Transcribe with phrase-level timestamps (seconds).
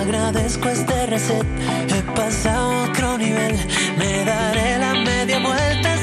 [0.00, 1.44] Agradezco este reset,
[1.88, 3.56] he pasado otro nivel.
[3.98, 5.95] Me daré la media vuelta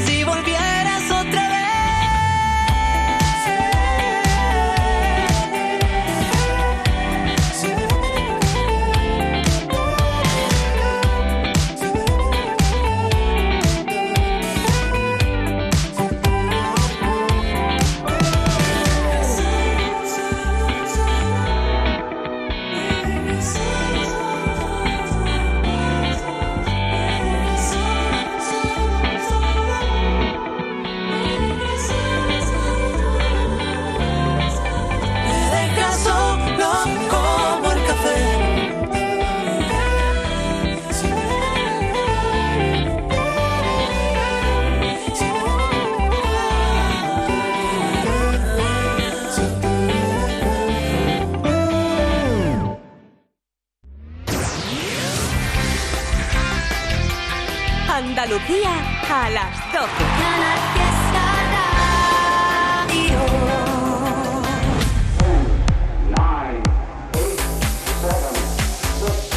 [58.33, 58.71] Andalucía
[59.11, 59.87] a las 12.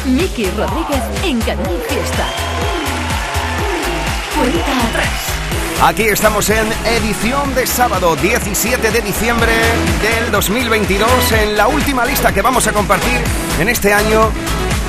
[0.09, 2.25] Miki Rodríguez en Canal Fiesta.
[4.35, 5.37] Cuenta atrás.
[5.83, 9.51] Aquí estamos en edición de sábado 17 de diciembre
[10.01, 13.21] del 2022, en la última lista que vamos a compartir
[13.59, 14.31] en este año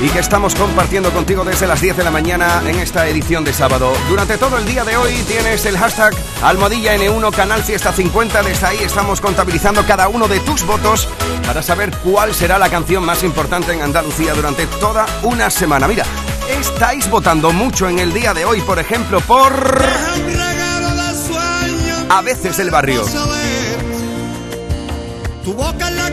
[0.01, 3.53] y que estamos compartiendo contigo desde las 10 de la mañana en esta edición de
[3.53, 3.91] sábado.
[4.07, 8.43] Durante todo el día de hoy tienes el hashtag Almohadilla N1 Canal Fiesta 50.
[8.43, 11.07] Desde ahí estamos contabilizando cada uno de tus votos
[11.45, 15.87] para saber cuál será la canción más importante en Andalucía durante toda una semana.
[15.87, 16.05] Mira,
[16.49, 19.53] estáis votando mucho en el día de hoy, por ejemplo, por...
[22.11, 23.05] A veces el barrio.
[25.43, 26.11] Tu boca la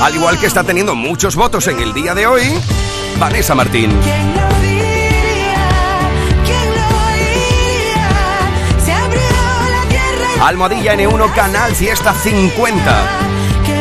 [0.00, 2.42] Al igual que está teniendo muchos votos en el día de hoy,
[3.18, 3.90] Vanessa Martín.
[10.42, 13.02] Almohadilla N1 Canal Fiesta 50.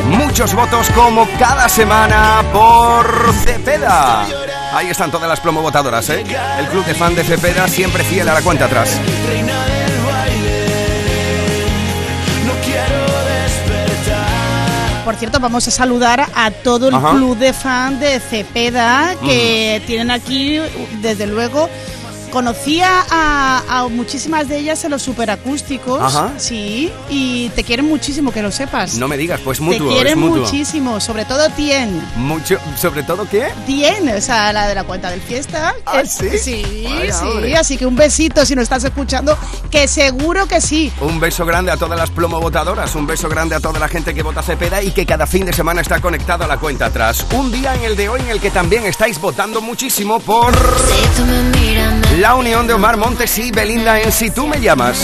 [0.09, 4.25] Muchos votos como cada semana por Cepeda.
[4.73, 6.25] Ahí están todas las promovotadoras, ¿eh?
[6.59, 8.99] El club de fan de Cepeda siempre fiel a la cuenta atrás.
[15.09, 17.09] Por cierto, vamos a saludar a todo el Ajá.
[17.09, 20.59] club de fan de Cepeda que tienen aquí,
[21.01, 21.67] desde luego.
[22.31, 26.31] Conocía a, a muchísimas de ellas en los superacústicos, Ajá.
[26.37, 28.95] sí, y te quieren muchísimo, que lo sepas.
[28.95, 30.43] No me digas, pues te mutuo, es quieren mutuo.
[30.43, 32.01] muchísimo, sobre todo Tien.
[32.17, 33.47] Mucho, sobre todo qué?
[33.65, 35.73] Tien, o sea, la de la cuenta del fiesta.
[35.85, 36.37] ¿Ah, Es- sí?
[36.37, 37.57] Sí, Vaya, sí, hombre.
[37.57, 39.37] así que un besito si nos estás escuchando,
[39.71, 40.91] que seguro que sí.
[41.01, 44.21] Un beso grande a todas las promovotadoras, un beso grande a toda la gente que
[44.23, 47.25] vota Cepeda y que cada fin de semana está conectado a la cuenta atrás.
[47.33, 50.53] Un día en el de hoy en el que también estáis votando muchísimo por
[52.15, 54.97] Si la unión de Omar Montes y Belinda en Si tú me llamas.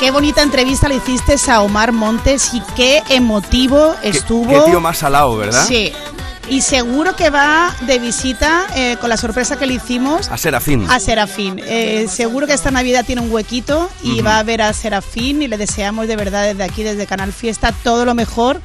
[0.00, 4.48] Qué bonita entrevista le hiciste a Omar Montes y qué emotivo Qué- estuvo.
[4.64, 5.64] Qué tío más salado, ¿verdad?
[5.66, 5.92] Sí.
[6.50, 10.86] Y seguro que va de visita eh, con la sorpresa que le hicimos A Serafín.
[10.90, 11.58] a Serafín.
[11.64, 15.48] Eh, seguro que esta Navidad tiene un huequito y va a ver a Serafín y
[15.48, 18.60] le deseamos de verdad desde aquí, desde Canal Fiesta, todo lo mejor.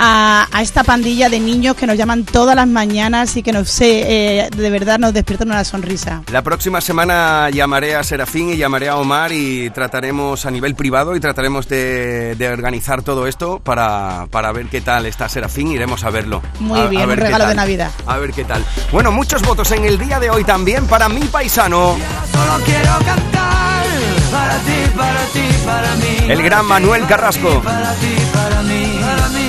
[0.00, 3.80] A, a esta pandilla de niños que nos llaman todas las mañanas y que nos
[3.80, 6.22] eh, de verdad nos despiertan una sonrisa.
[6.30, 11.16] La próxima semana llamaré a Serafín y llamaré a Omar y trataremos a nivel privado
[11.16, 15.68] y trataremos de, de organizar todo esto para, para ver qué tal está Serafín.
[15.72, 16.42] Iremos a verlo.
[16.60, 17.54] Muy A- bien, un ver regalo de.
[17.56, 17.90] Navidad.
[18.06, 18.64] A ver qué tal.
[18.92, 21.96] Bueno, muchos votos en el día de hoy también para mi paisano,
[22.32, 23.84] Solo quiero cantar
[24.30, 26.30] para ti, para ti, para mí.
[26.32, 27.60] el gran Manuel Carrasco.
[27.62, 29.48] Para ti, para mí, para mí,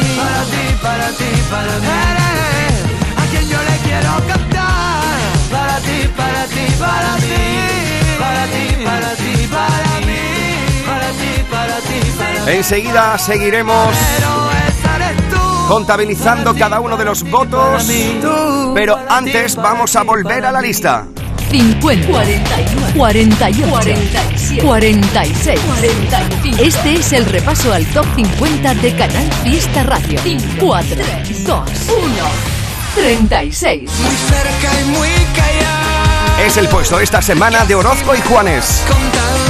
[0.82, 1.88] para ti, para mí.
[2.10, 5.04] Eres a quien yo le quiero cantar.
[5.52, 7.36] Para ti, para ti, para mí.
[8.20, 10.24] Para ti, para ti, para mí.
[10.86, 12.52] Para ti, para ti, para mí.
[12.52, 13.96] Enseguida seguiremos
[15.68, 17.88] contabilizando cada uno de los votos.
[18.74, 21.06] Pero antes vamos a volver a la lista.
[21.50, 26.64] 50, 49, 48, 47, 46, 45.
[26.64, 30.20] Este es el repaso al top 50 de Canal Fiesta Radio.
[30.60, 30.96] 4,
[31.46, 31.70] 2, 1,
[32.96, 33.82] 36.
[33.82, 36.46] Muy cerca y muy callado.
[36.46, 38.84] Es el puesto esta semana de Orozco y Juanes.
[38.88, 39.49] contando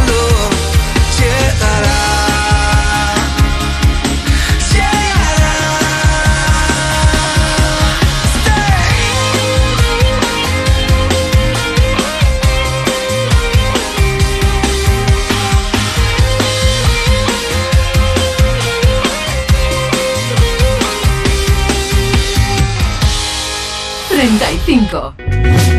[24.20, 25.14] 35.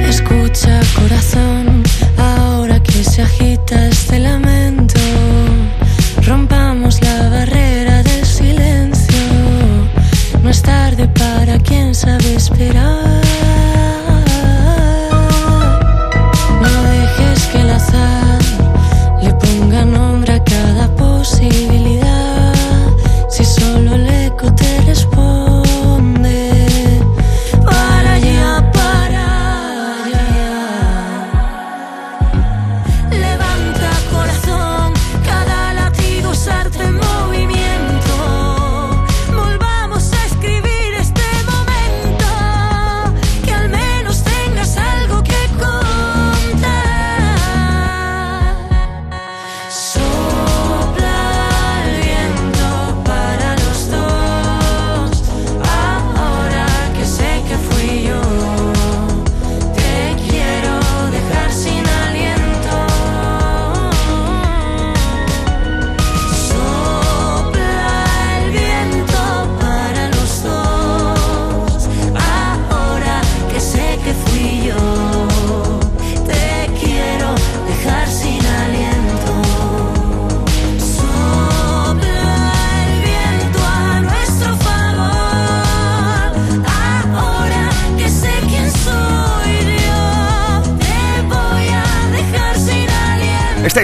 [0.09, 1.83] Escucha corazón,
[2.17, 4.60] ahora que se agita este lamento,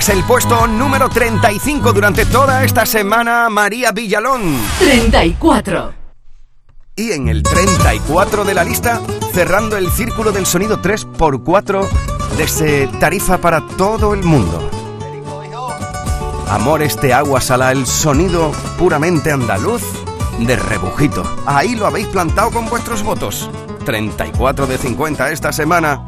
[0.07, 4.61] es el puesto número 35 durante toda esta semana, María Villalón.
[4.79, 5.95] 34.
[6.97, 9.01] Y en el 34 de la lista,
[9.33, 11.89] cerrando el círculo del sonido 3x4
[12.37, 14.71] desde Tarifa para todo el mundo.
[16.49, 19.83] Amor este agua sala, el sonido puramente andaluz
[20.39, 21.25] de rebujito.
[21.47, 23.51] Ahí lo habéis plantado con vuestros votos.
[23.85, 26.03] 34 de 50 esta semana.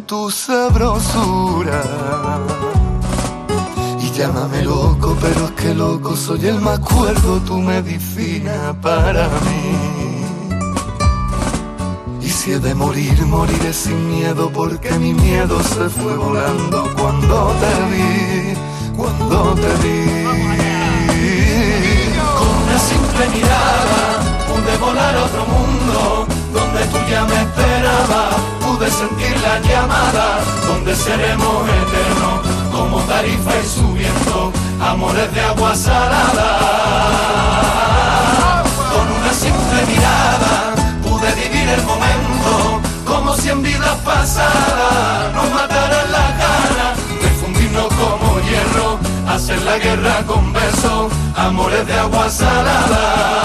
[0.00, 1.82] Tu sabrosura.
[4.00, 10.22] Y llámame loco, pero es que loco soy el más cuerdo, tu medicina para mí.
[12.20, 17.52] Y si he de morir, moriré sin miedo porque mi miedo se fue volando cuando
[17.62, 18.54] te vi,
[18.96, 20.02] cuando te vi.
[22.38, 24.02] Con una simple mirada
[24.48, 28.51] pude volar a otro mundo donde tú ya me esperabas.
[28.72, 32.40] Pude sentir la llamada donde seremos eternos
[32.72, 36.48] como tarifa y subiendo amores de agua salada.
[38.90, 46.10] Con una simple mirada pude vivir el momento como si en vidas pasadas nos mataran
[46.10, 48.98] la gana de fundirnos como hierro,
[49.28, 53.42] hacer la guerra con besos, amores de agua salada.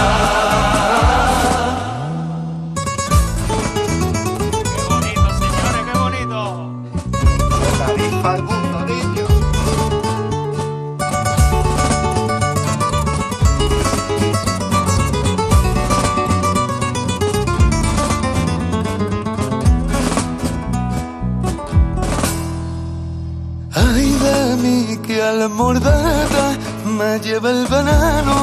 [25.47, 28.35] Al morderla me lleva el veneno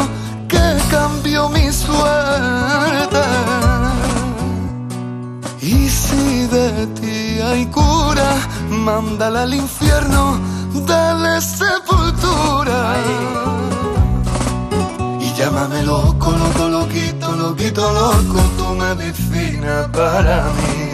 [0.49, 3.23] que cambió mi suerte.
[5.61, 8.31] Y si de ti hay cura,
[8.71, 10.39] mándala al infierno,
[10.87, 12.97] dale sepultura.
[15.21, 20.94] Y llámame loco, loco, loquito, loquito, loco, tu medicina para mí.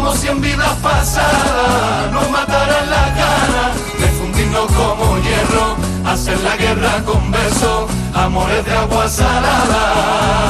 [0.00, 5.76] como si en vidas pasadas nos mataran la gana de fundirnos como hierro,
[6.06, 10.40] hacer la guerra con besos, amores de agua salada.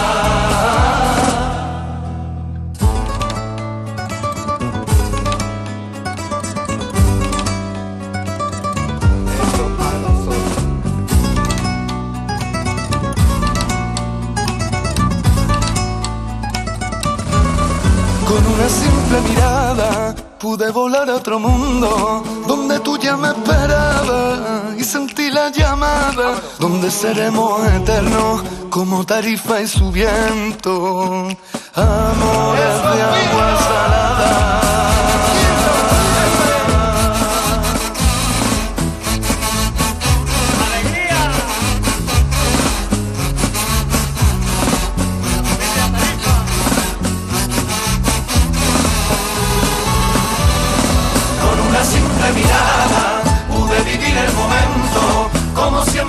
[18.68, 25.50] Simple mirada pude volar a otro mundo donde tú ya me esperabas y sentí la
[25.50, 31.28] llamada donde seremos eternos como tarifa y su viento.
[31.74, 34.69] Amores de agua salada.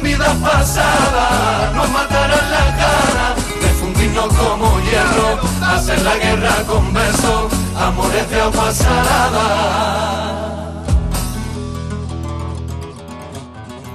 [0.01, 6.93] En vidas pasadas nos mataran la cara, de fundirnos como hierro, hacer la guerra con
[6.93, 9.93] besos, amores de agua salada.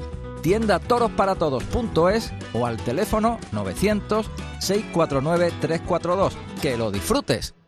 [0.41, 6.31] Tiendatorosparatodos.es o al teléfono 900-649-342.
[6.61, 7.58] ¡Que lo disfrutes!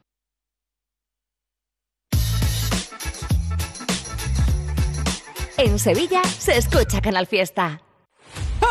[5.63, 7.80] En Sevilla se escucha Canal Fiesta.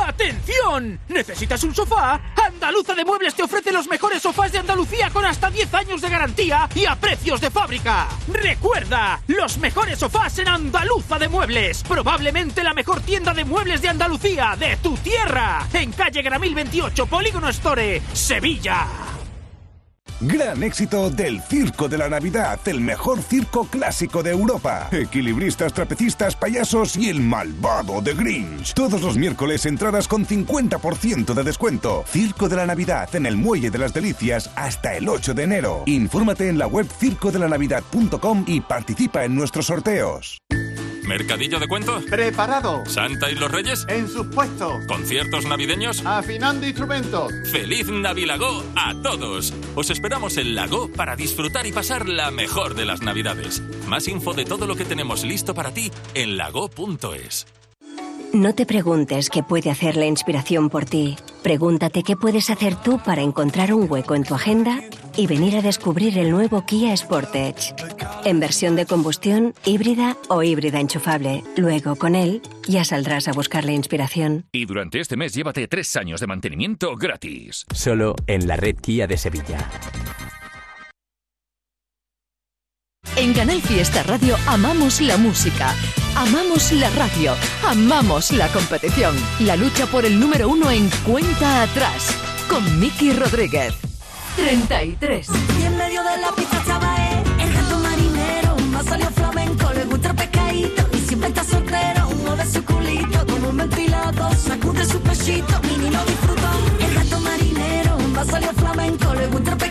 [0.09, 0.99] ¡Atención!
[1.07, 2.21] ¿Necesitas un sofá?
[2.45, 6.11] Andaluza de Muebles te ofrece los mejores sofás de Andalucía con hasta 10 años de
[6.11, 8.09] garantía y a precios de fábrica.
[8.27, 11.85] Recuerda, los mejores sofás en Andaluza de Muebles.
[11.85, 15.69] Probablemente la mejor tienda de muebles de Andalucía, de tu tierra.
[15.73, 19.20] En calle Gramil 28, Polígono Store, Sevilla.
[20.21, 24.89] Gran éxito del Circo de la Navidad, el mejor circo clásico de Europa.
[24.93, 28.75] Equilibristas, trapecistas, payasos y el malvado de Grinch.
[28.75, 32.05] Todos los miércoles entradas con 50% de descuento.
[32.07, 35.83] Circo de la Navidad en el Muelle de las Delicias hasta el 8 de enero.
[35.87, 40.41] Infórmate en la web circodelanavidad.com y participa en nuestros sorteos.
[41.11, 42.05] ¿Mercadillo de cuentos?
[42.05, 42.85] Preparado.
[42.87, 43.85] ¿Santa y los Reyes?
[43.89, 44.87] En sus puestos.
[44.87, 46.07] ¿Conciertos navideños?
[46.07, 47.33] Afinando instrumentos.
[47.51, 49.53] ¡Feliz Navilago a todos!
[49.75, 53.61] Os esperamos en Lago para disfrutar y pasar la mejor de las Navidades.
[53.89, 57.49] Más info de todo lo que tenemos listo para ti en lago.es.
[58.33, 61.17] No te preguntes qué puede hacer la inspiración por ti.
[61.43, 64.81] Pregúntate qué puedes hacer tú para encontrar un hueco en tu agenda
[65.17, 67.75] y venir a descubrir el nuevo Kia Sportage.
[68.25, 71.43] En versión de combustión, híbrida o híbrida enchufable.
[71.57, 74.45] Luego, con él, ya saldrás a buscar la inspiración.
[74.53, 77.65] Y durante este mes llévate tres años de mantenimiento gratis.
[77.75, 79.69] Solo en la red Kia de Sevilla.
[83.17, 85.75] En Canal Fiesta Radio amamos la música,
[86.17, 87.35] amamos la radio,
[87.67, 89.15] amamos la competición.
[89.41, 92.17] La lucha por el número uno en cuenta atrás
[92.49, 93.90] con Miki Rodríguez.
[94.41, 95.29] 33.
[95.59, 96.97] Y en medio de la pista estaba
[97.39, 102.47] el gato marinero, más salió flamenco, le gusta el pescadito y siempre está soltero, de
[102.47, 106.49] su culito, como un ventilado, sacude su pechito, mini lo disfrutó.
[106.81, 109.70] El gato marinero, más salió flamenco, le gusta el pescadito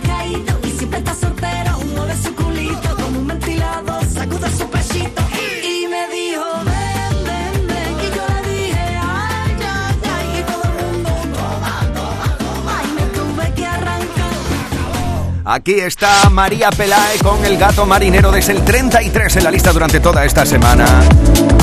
[15.51, 20.00] Aquí está María Pelae con el gato marinero desde el 33 en la lista durante
[20.00, 20.86] toda esta semana.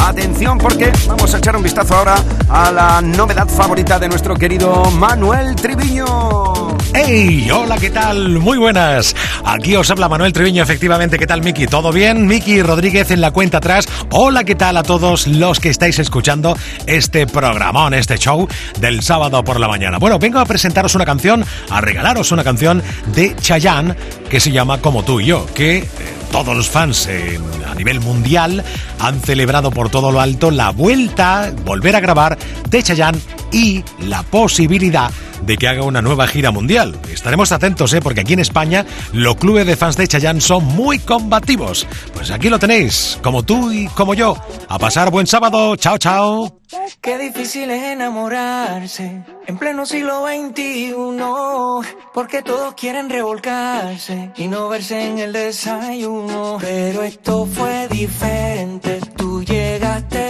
[0.04, 2.16] Atención porque vamos a echar un vistazo ahora
[2.48, 6.65] a la novedad favorita de nuestro querido Manuel Triviño.
[6.98, 7.50] ¡Hey!
[7.52, 8.38] Hola, ¿qué tal?
[8.38, 9.14] Muy buenas.
[9.44, 11.18] Aquí os habla Manuel Triviño, efectivamente.
[11.18, 11.66] ¿Qué tal, Miki?
[11.66, 12.26] ¿Todo bien?
[12.26, 13.86] Miki Rodríguez en la cuenta atrás.
[14.12, 18.48] Hola, ¿qué tal a todos los que estáis escuchando este programón, este show
[18.80, 19.98] del sábado por la mañana?
[19.98, 22.82] Bueno, vengo a presentaros una canción, a regalaros una canción
[23.14, 23.94] de Chayanne
[24.30, 25.88] que se llama Como tú y yo, que eh,
[26.32, 27.38] todos los fans eh,
[27.70, 28.64] a nivel mundial
[29.00, 32.38] han celebrado por todo lo alto la vuelta, volver a grabar
[32.70, 33.18] de Chayanne
[33.56, 35.10] y la posibilidad
[35.40, 36.98] de que haga una nueva gira mundial.
[37.10, 38.02] Estaremos atentos, ¿eh?
[38.02, 38.84] porque aquí en España
[39.14, 41.86] los clubes de fans de Chayanne son muy combativos.
[42.12, 44.36] Pues aquí lo tenéis, como tú y como yo.
[44.68, 45.74] A pasar buen sábado.
[45.76, 46.60] Chao, chao.
[47.00, 50.92] Qué difícil es enamorarse en pleno siglo XXI,
[52.12, 56.58] porque todos quieren revolcarse y no verse en el desayuno.
[56.60, 60.25] Pero esto fue diferente, tú llegaste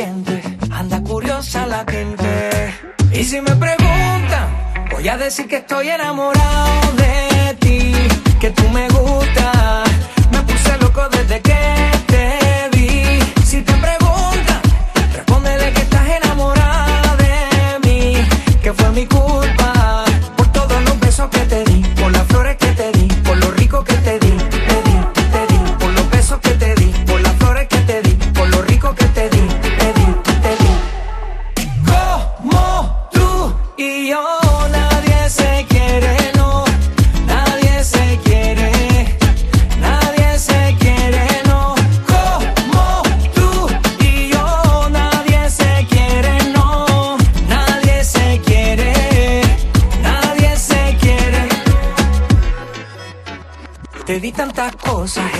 [0.00, 2.72] anda curiosa la gente.
[3.12, 4.46] Y si me preguntan,
[4.92, 7.92] voy a decir que estoy enamorado de ti,
[8.40, 9.90] que tú me gustas.
[10.30, 11.97] Me puse loco desde que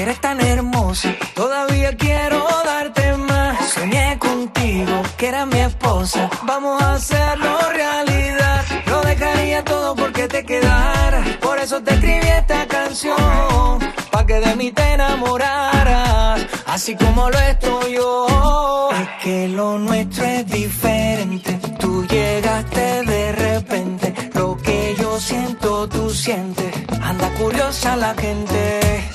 [0.01, 1.15] eres tan hermosa.
[1.35, 3.71] Todavía quiero darte más.
[3.71, 6.31] Soñé contigo, que era mi esposa.
[6.45, 8.65] Vamos a hacerlo realidad.
[8.87, 11.25] Lo dejaría todo porque te quedara.
[11.41, 13.79] Por eso te escribí esta canción.
[14.11, 16.47] Pa' que de mí te enamoraras.
[16.67, 18.91] Así como lo estoy yo.
[18.93, 21.59] Es que lo nuestro es diferente.
[21.79, 24.15] Tú llegaste de repente.
[24.35, 26.73] Lo que yo siento, tú sientes.
[27.03, 29.08] Anda curiosa la gente.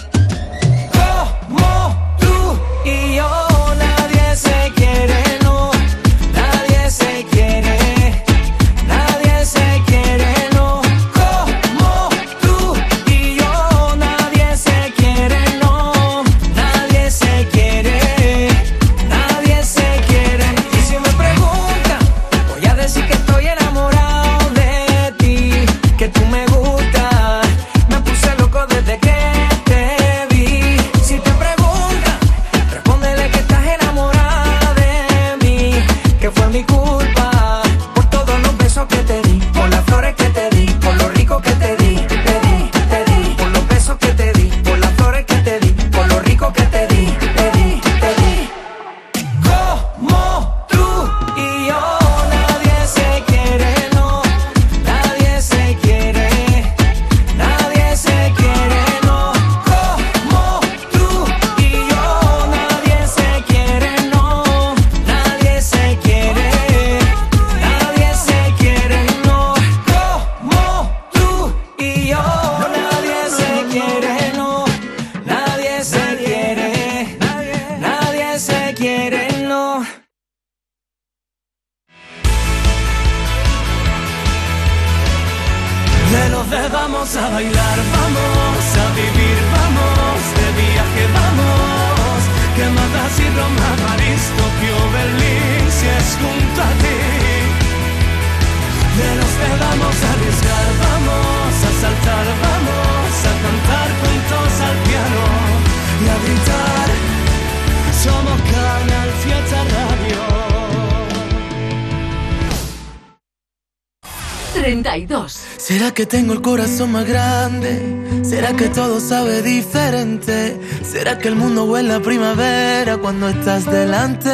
[115.94, 117.80] ¿Será que tengo el corazón más grande?
[118.24, 120.60] ¿Será que todo sabe diferente?
[120.84, 124.32] ¿Será que el mundo huele a primavera cuando estás delante?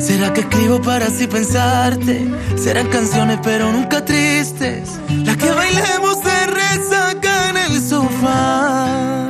[0.00, 2.26] ¿Será que escribo para así pensarte?
[2.56, 4.98] Serán canciones pero nunca tristes.
[5.24, 9.28] Las que bailemos de resaca en el sofá.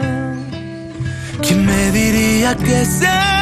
[1.42, 3.36] ¿Quién me diría que serías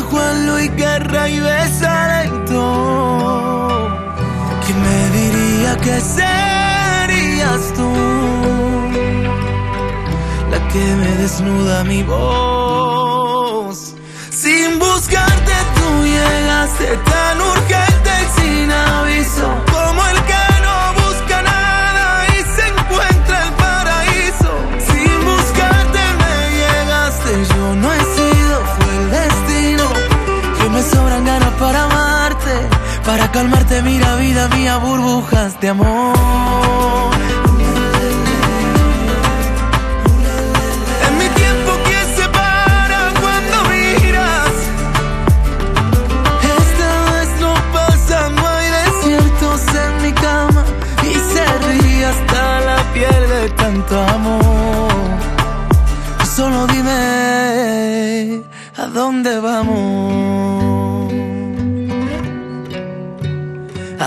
[0.00, 2.62] Juan Luis Guerra y besa lento.
[4.64, 7.92] ¿Quién me diría que serías tú?
[10.50, 13.94] La que me desnuda mi voz.
[14.30, 19.71] Sin buscarte tú llegaste tan urgente y sin aviso.
[34.78, 37.11] Burbujas de amor.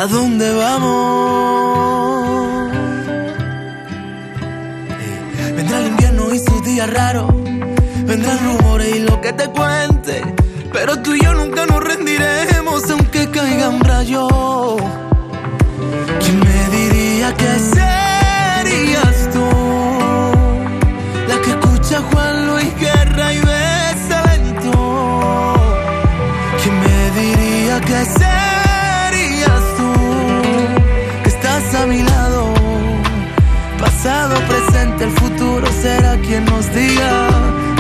[0.06, 0.88] ¿A dónde vamos?
[5.56, 7.34] Vendrá el invierno y sus días raros.
[8.06, 9.85] Vendrán rumores y lo que te cuente.
[35.86, 37.14] Será quien nos diga,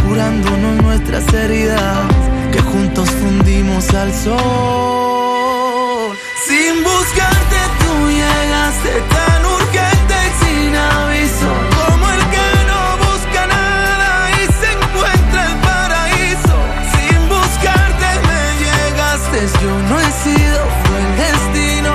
[0.05, 2.05] curándonos nuestras heridas,
[2.53, 6.09] que juntos fundimos al sol.
[6.47, 14.43] Sin buscarte tú llegaste tan urgente sin aviso, como el que no busca nada y
[14.59, 16.57] se encuentra el paraíso.
[16.95, 21.93] Sin buscarte me llegaste, yo no he sido, fue el destino.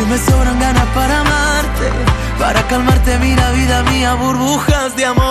[0.00, 1.86] Y me sobran ganas para amarte,
[3.06, 5.25] Regálate, mira, vida mía, burbujas de amor.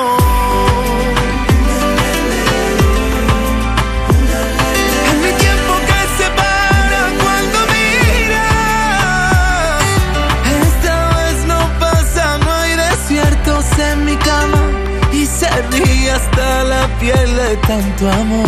[17.56, 18.48] De tanto amor.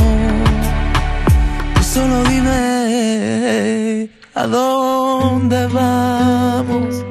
[1.75, 7.03] Tú solo dime a dónde vamos.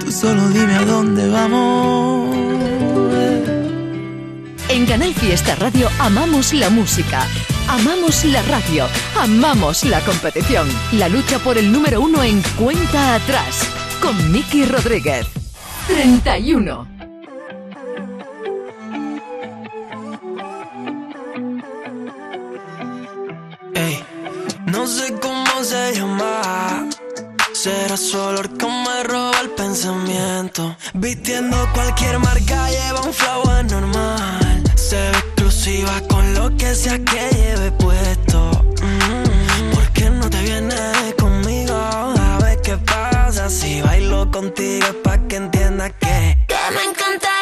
[0.00, 2.36] Tú solo dime a dónde vamos.
[4.68, 7.26] En Canal Fiesta Radio amamos la música,
[7.68, 8.86] amamos la radio,
[9.20, 10.66] amamos la competición.
[10.92, 13.68] La lucha por el número uno en cuenta atrás
[14.00, 15.26] con Miki Rodríguez.
[15.88, 16.91] 31.
[28.12, 30.76] Su olor que me roba el pensamiento.
[30.92, 34.62] Vistiendo cualquier marca, lleva un flow anormal.
[34.74, 38.50] Se ve exclusiva con lo que sea que lleve puesto.
[38.82, 41.74] Mm, ¿Por qué no te vienes conmigo?
[41.74, 46.36] A ver qué pasa si bailo contigo es pa' que entiendas que.
[46.48, 47.41] Que me encantaría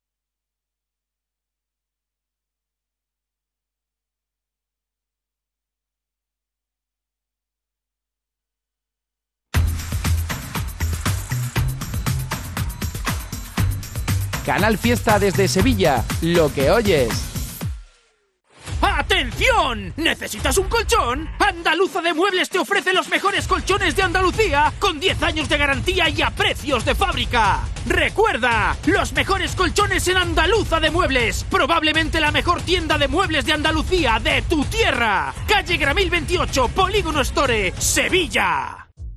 [14.45, 17.31] Canal Fiesta desde Sevilla, lo que oyes.
[18.81, 19.93] ¡Atención!
[19.97, 21.29] ¿Necesitas un colchón?
[21.39, 26.09] Andaluza de Muebles te ofrece los mejores colchones de Andalucía con 10 años de garantía
[26.09, 27.59] y a precios de fábrica.
[27.85, 33.53] Recuerda, los mejores colchones en Andaluza de Muebles, probablemente la mejor tienda de muebles de
[33.53, 35.33] Andalucía de tu tierra.
[35.47, 38.90] Calle Gramil 28, Polígono Store, Sevilla.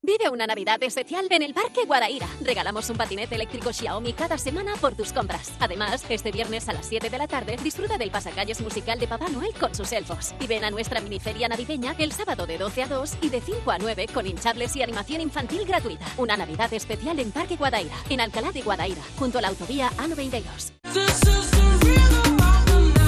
[0.00, 2.28] Vive una Navidad especial en el Parque Guadaira.
[2.40, 5.52] Regalamos un patinete eléctrico Xiaomi cada semana por tus compras.
[5.58, 9.28] Además, este viernes a las 7 de la tarde disfruta del pasacalles musical de Papá
[9.28, 10.34] Noel con sus elfos.
[10.38, 13.70] Y ven a nuestra miniferia navideña el sábado de 12 a 2 y de 5
[13.72, 16.06] a 9 con hinchables y animación infantil gratuita.
[16.16, 20.74] Una Navidad especial en Parque Guadaira, en Alcalá de Guadaira, junto a la autovía A92.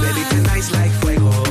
[0.03, 1.50] Baby,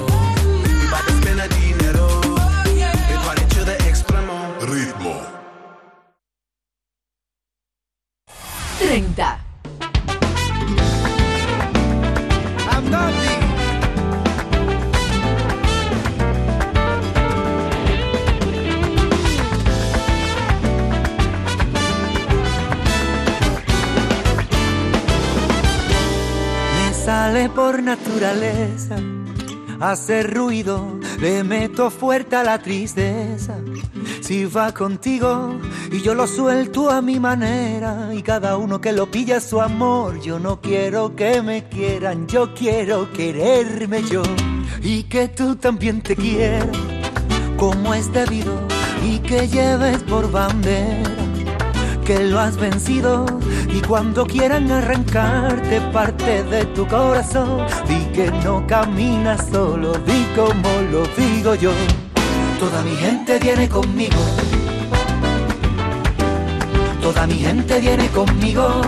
[27.69, 28.95] por naturaleza
[29.79, 33.57] hacer ruido, le meto fuerte a la tristeza.
[34.21, 35.55] Si va contigo
[35.91, 40.19] y yo lo suelto a mi manera y cada uno que lo pilla su amor,
[40.19, 44.23] yo no quiero que me quieran, yo quiero quererme yo
[44.81, 46.75] y que tú también te quieras
[47.55, 48.59] como es debido
[49.05, 51.18] y que lleves por bandera
[52.09, 53.23] que lo has vencido
[53.71, 60.71] y cuando quieran arrancarte parte de tu corazón, di que no caminas solo, di como
[60.91, 61.71] lo digo yo.
[62.59, 64.17] Toda mi gente viene conmigo,
[66.99, 68.81] toda mi gente viene conmigo.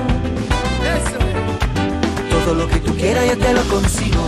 [2.32, 4.24] Todo lo que tú quieras yo te lo consigo.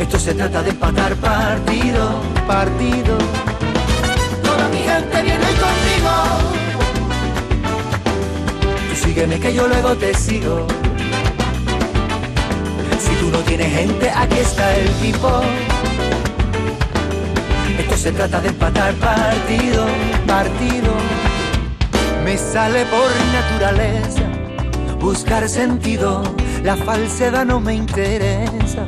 [0.00, 3.16] Esto se trata de empatar partido, partido.
[4.42, 5.37] Toda mi gente viene
[9.18, 10.64] sígueme que yo luego te sigo.
[13.00, 15.40] Si tú no tienes gente, aquí está el tipo.
[17.80, 19.86] Esto se trata de empatar partido,
[20.24, 20.92] partido.
[22.24, 24.22] Me sale por naturaleza
[25.00, 26.22] buscar sentido.
[26.62, 28.84] La falsedad no me interesa,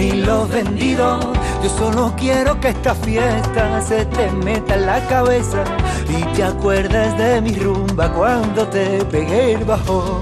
[0.00, 1.26] ni los vendidos.
[1.62, 5.62] Yo solo quiero que esta fiesta se te meta en la cabeza
[6.08, 10.20] y te acuerdes de mi rumba cuando te pegué el bajón.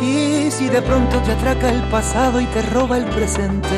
[0.00, 3.76] Y si de pronto te atraca el pasado y te roba el presente,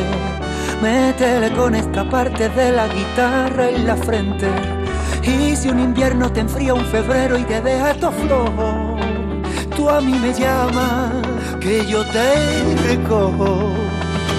[0.81, 4.49] métele con esta parte de la guitarra en la frente.
[5.25, 8.97] Y si un invierno te enfría un febrero y te deja todo flojo,
[9.77, 11.12] tú a mí me llamas,
[11.61, 13.92] que yo te recojo.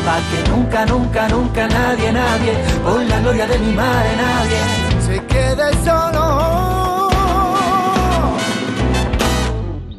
[0.06, 4.60] Pa' que nunca, nunca, nunca nadie, nadie, con la gloria de mi madre, nadie,
[5.08, 7.10] se quede solo.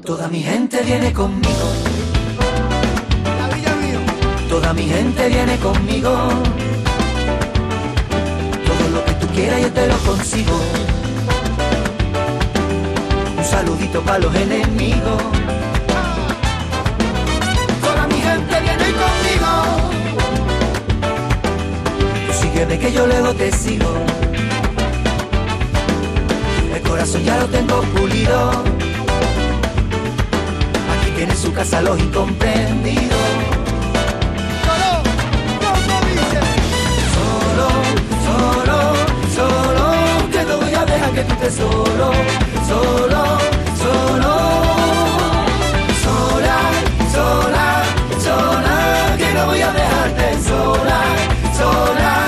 [0.05, 1.67] Toda mi gente viene conmigo.
[4.51, 6.11] Toda mi gente viene conmigo.
[8.69, 10.61] Todo lo que tú quieras yo te lo consigo.
[13.38, 15.23] Un saludito para los enemigos.
[22.55, 23.90] Sígueme que yo luego te sigo.
[26.73, 28.51] El corazón ya lo tengo pulido.
[30.93, 33.19] Aquí tiene su casa los incomprendidos.
[37.17, 37.69] Solo,
[38.25, 38.79] solo,
[39.35, 42.12] solo, que no voy a dejar que tú estés solo,
[42.69, 43.38] solo,
[43.83, 44.33] solo,
[46.05, 46.59] sola,
[47.12, 47.83] sola,
[48.23, 51.01] sola, que no voy a dejarte sola,
[51.59, 52.23] sola,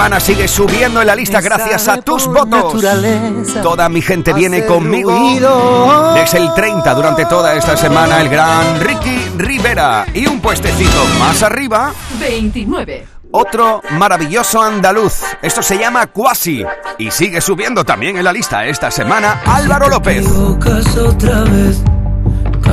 [0.00, 2.82] semana sigue subiendo en la lista gracias a tus votos.
[3.62, 5.12] Toda mi gente viene conmigo.
[6.14, 10.06] Desde el 30 durante toda esta semana el gran Ricky Rivera.
[10.14, 13.06] Y un puestecito más arriba, 29.
[13.30, 15.20] otro maravilloso andaluz.
[15.42, 16.64] Esto se llama Quasi.
[16.96, 20.26] Y sigue subiendo también en la lista esta semana Álvaro López.
[20.26, 21.82] otra vez.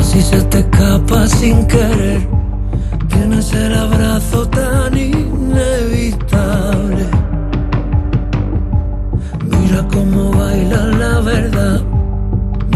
[0.01, 2.25] si se te escapa sin querer.
[3.09, 6.86] Tienes el abrazo tan inevitable.
[9.77, 11.81] Mira cómo baila la verdad.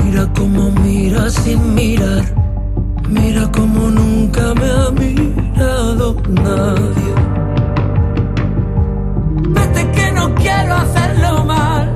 [0.03, 2.23] Mira cómo mira sin mirar.
[3.09, 7.13] Mira cómo nunca me ha mirado nadie.
[9.49, 11.89] Vete que no quiero hacerlo mal.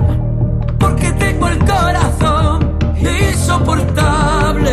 [0.79, 4.71] Porque tengo el corazón insoportable.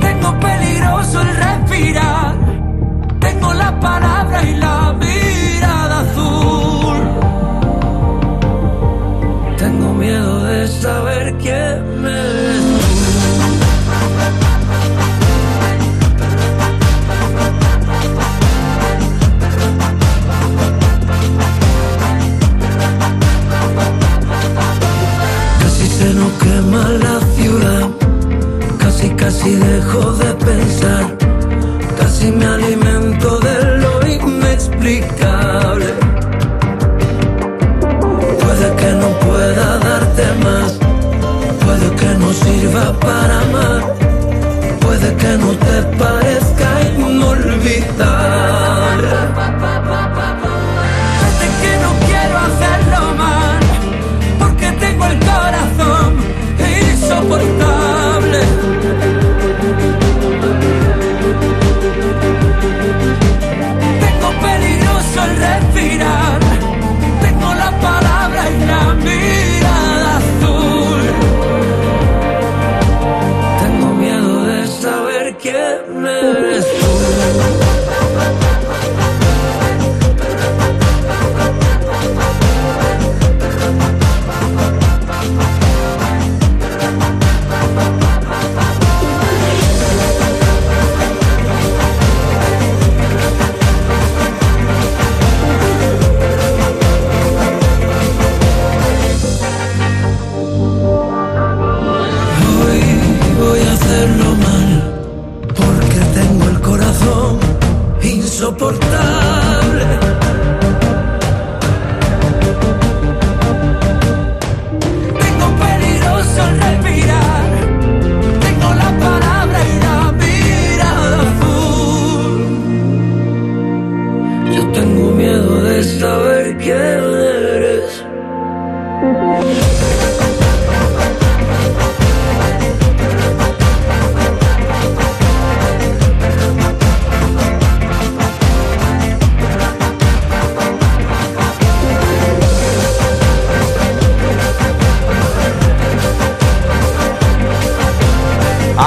[0.00, 2.25] Tengo peligroso el respirar.
[26.98, 27.88] La ciudad.
[28.78, 31.16] Casi, casi dejo de pensar.
[31.98, 35.86] Casi me alimento de lo inexplicable.
[38.42, 40.72] Puede que no pueda darte más.
[41.64, 43.94] Puede que no sirva para amar.
[44.80, 48.15] Puede que no te parezca inolvidable.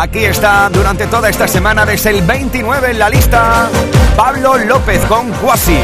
[0.09, 3.69] Aquí está durante toda esta semana, desde el 29 en la lista,
[4.17, 5.77] Pablo López con Cuasi.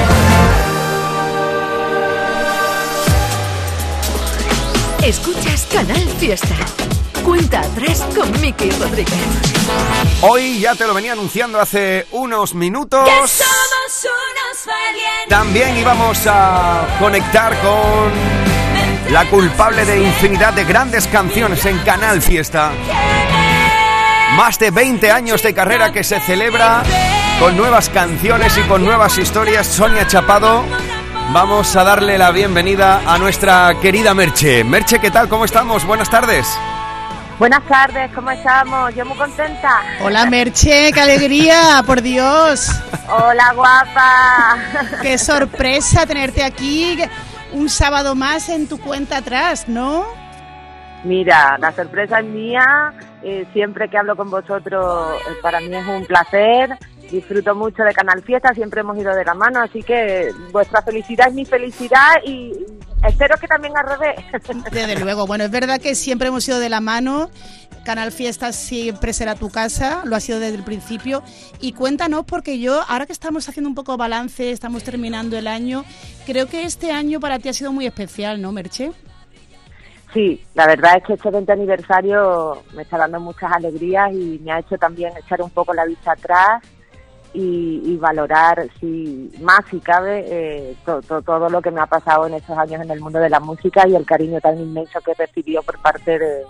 [5.03, 6.55] Escuchas Canal Fiesta.
[7.23, 9.13] Cuenta atrás con Miki Rodríguez.
[10.21, 13.07] Hoy ya te lo venía anunciando hace unos minutos.
[13.07, 15.29] somos unos valientes.
[15.29, 18.11] También íbamos a conectar con
[19.13, 22.71] la culpable de infinidad de grandes canciones en Canal Fiesta.
[24.35, 26.83] Más de 20 años de carrera que se celebra
[27.39, 29.65] con nuevas canciones y con nuevas historias.
[29.65, 30.61] Sonia Chapado,
[31.31, 34.65] vamos a darle la bienvenida a nuestra querida Merche.
[34.65, 35.29] Merche, ¿qué tal?
[35.29, 35.85] ¿Cómo estamos?
[35.85, 36.45] Buenas tardes.
[37.39, 38.93] Buenas tardes, ¿cómo estamos?
[38.93, 39.81] Yo muy contenta.
[40.01, 42.69] Hola Merche, qué alegría, por Dios.
[43.07, 44.57] Hola guapa.
[45.01, 46.97] Qué sorpresa tenerte aquí
[47.53, 50.05] un sábado más en tu cuenta atrás, ¿no?
[51.05, 52.93] Mira, la sorpresa es mía.
[53.27, 56.77] Eh, siempre que hablo con vosotros, eh, para mí es un placer.
[57.09, 61.29] Disfruto mucho de Canal Fiesta, siempre hemos ido de la mano, así que vuestra felicidad
[61.29, 62.53] es mi felicidad y
[63.03, 64.15] espero que también al revés.
[64.71, 67.31] Desde luego, bueno, es verdad que siempre hemos ido de la mano.
[67.83, 71.23] Canal Fiesta siempre será tu casa, lo ha sido desde el principio.
[71.59, 75.83] Y cuéntanos, porque yo, ahora que estamos haciendo un poco balance, estamos terminando el año,
[76.27, 78.91] creo que este año para ti ha sido muy especial, ¿no, Merche?
[80.15, 84.51] Sí, la verdad es que este 20 aniversario me está dando muchas alegrías y me
[84.53, 86.63] ha hecho también echar un poco la vista atrás
[87.33, 92.27] y, valorar, si más si cabe, eh, to- to- todo lo que me ha pasado
[92.27, 95.11] en estos años en el mundo de la música y el cariño tan inmenso que
[95.11, 96.43] he recibido por parte de,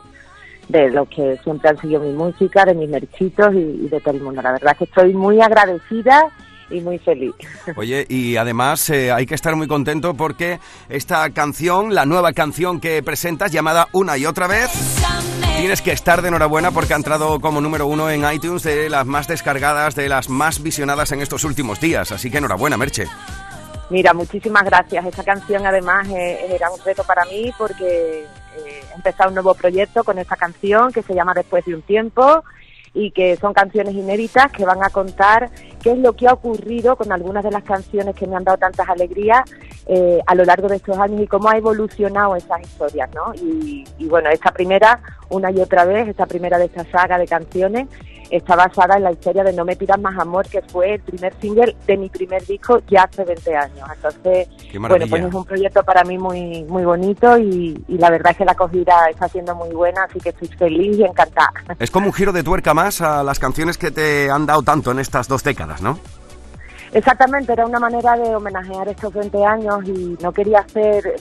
[0.70, 4.14] de los que siempre han seguido mi música, de mis merchitos y, y de todo
[4.14, 4.44] el mundo.
[4.44, 6.30] La verdad es que estoy muy agradecida
[6.70, 7.34] y muy feliz.
[7.76, 10.60] Oye, y además eh, hay que estar muy contento porque
[10.90, 14.70] esta canción, la nueva canción que presentas llamada Una y otra vez,
[15.58, 19.06] tienes que estar de enhorabuena porque ha entrado como número uno en iTunes de las
[19.06, 22.12] más descargadas, de las más visionadas en estos últimos días.
[22.12, 23.08] Así que enhorabuena, Merche.
[23.90, 25.06] Mira, muchísimas gracias.
[25.06, 28.26] Esa canción además eh, era un reto para mí porque
[28.58, 31.82] eh, he empezado un nuevo proyecto con esta canción que se llama Después de un
[31.84, 32.44] tiempo
[32.96, 35.52] y que son canciones inéditas que van a contar
[35.84, 38.58] qué es lo que ha ocurrido con algunas de las canciones que me han dado
[38.58, 39.44] tantas alegrías
[39.86, 43.36] eh, a lo largo de estos años y cómo ha evolucionado esas historias, ¿no?
[43.36, 47.28] Y, y bueno, esta primera, una y otra vez, esta primera de esta saga de
[47.28, 47.88] canciones,
[48.30, 51.34] está basada en la historia de No me pidas más amor, que fue el primer
[51.40, 53.90] single de mi primer disco ya hace 20 años.
[53.96, 54.48] Entonces,
[54.80, 58.38] bueno, pues es un proyecto para mí muy muy bonito y, y la verdad es
[58.38, 61.54] que la acogida está siendo muy buena, así que estoy feliz y encantada.
[61.80, 64.92] Es como un giro de tuerca más a las canciones que te han dado tanto
[64.92, 66.00] en estas dos décadas, ¿no?
[66.96, 71.16] Exactamente, era una manera de homenajear estos 20 años y no quería hacer,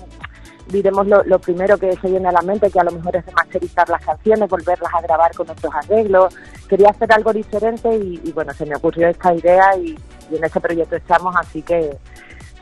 [0.68, 3.26] diremos, lo, lo primero que se viene a la mente, que a lo mejor es
[3.26, 6.34] remasterizar las canciones, volverlas a grabar con otros arreglos.
[6.68, 9.98] Quería hacer algo diferente y, y bueno, se me ocurrió esta idea y,
[10.30, 11.96] y en ese proyecto estamos, así que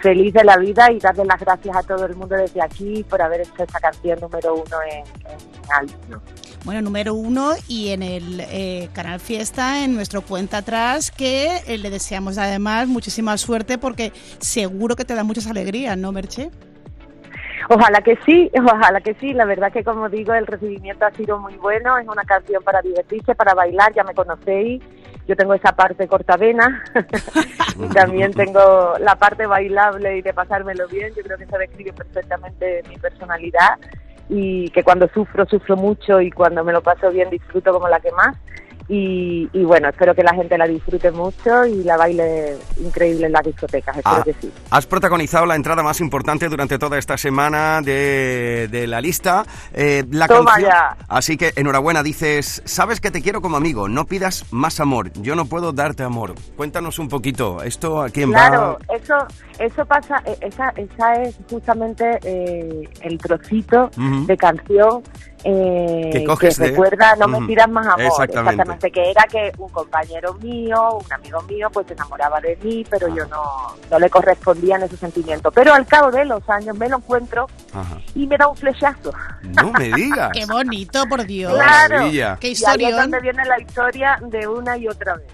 [0.01, 3.23] feliz de la vida y darle las gracias a todo el mundo desde aquí por
[3.23, 6.21] haber hecho esta canción número uno en, en iTunes.
[6.65, 11.79] Bueno, número uno y en el eh, Canal Fiesta, en nuestro cuenta atrás, que eh,
[11.79, 16.51] le deseamos además muchísima suerte porque seguro que te da muchas alegrías, ¿no, Merche?
[17.69, 19.33] Ojalá que sí, ojalá que sí.
[19.33, 21.99] La verdad que como digo, el recibimiento ha sido muy bueno.
[21.99, 24.83] Es una canción para divertirse, para bailar, ya me conocéis.
[25.29, 26.83] Yo tengo esa parte cortavena
[27.79, 31.13] y también tengo la parte bailable y de pasármelo bien.
[31.15, 33.79] Yo creo que eso describe perfectamente mi personalidad
[34.29, 38.01] y que cuando sufro, sufro mucho y cuando me lo paso bien disfruto como la
[38.01, 38.37] que más.
[38.89, 43.33] Y, y bueno, espero que la gente la disfrute mucho y la baile increíble en
[43.33, 43.97] las discotecas.
[43.97, 44.51] Espero Ah, que sí.
[44.71, 49.45] Has protagonizado la entrada más importante durante toda esta semana de, de la lista.
[49.73, 50.71] eh, la Toma canción.
[50.71, 50.97] ya.
[51.09, 55.35] Así que enhorabuena, dices, sabes que te quiero como amigo, no pidas más amor, yo
[55.35, 56.35] no puedo darte amor.
[56.57, 58.97] Cuéntanos un poquito, ¿esto a quién Claro, va?
[58.97, 59.15] eso
[59.59, 63.91] eso pasa, eh, esa, esa es justamente eh, el trocito
[64.27, 65.03] de canción
[65.45, 68.91] eh, Que coges de- recuerda No me tiras más amor, Exactamente.
[68.91, 73.09] que era que un compañero mío, un amigo mío, pues se enamoraba de mí, pero
[73.09, 73.43] yo no,
[73.91, 75.51] no le correspondía en ese sentimiento.
[75.51, 77.99] Pero al cabo de los años me lo encuentro Ajá.
[78.15, 79.13] y me da un flechazo.
[79.43, 80.31] No me digas.
[80.33, 81.53] Qué bonito, por Dios.
[81.55, 82.37] Claro, maravilla.
[82.41, 82.97] Qué historión.
[82.97, 85.27] donde viene la historia de una y otra vez.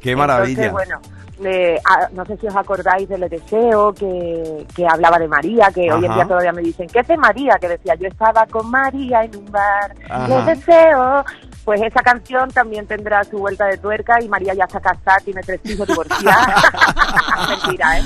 [0.00, 0.66] Qué maravilla.
[0.66, 1.00] Entonces, bueno,
[1.44, 5.90] eh, ah, no sé si os acordáis del deseo que, que hablaba de María, que
[5.92, 6.14] hoy en Ajá.
[6.14, 7.56] día todavía me dicen, ¿qué es de María?
[7.60, 10.28] Que decía, yo estaba con María en un bar, Ajá.
[10.28, 11.24] le deseo.
[11.64, 15.42] Pues esa canción también tendrá su vuelta de tuerca y María ya está casada, tiene
[15.42, 16.64] tres hijos divorciadas.
[17.48, 18.02] Mentira, ¿eh?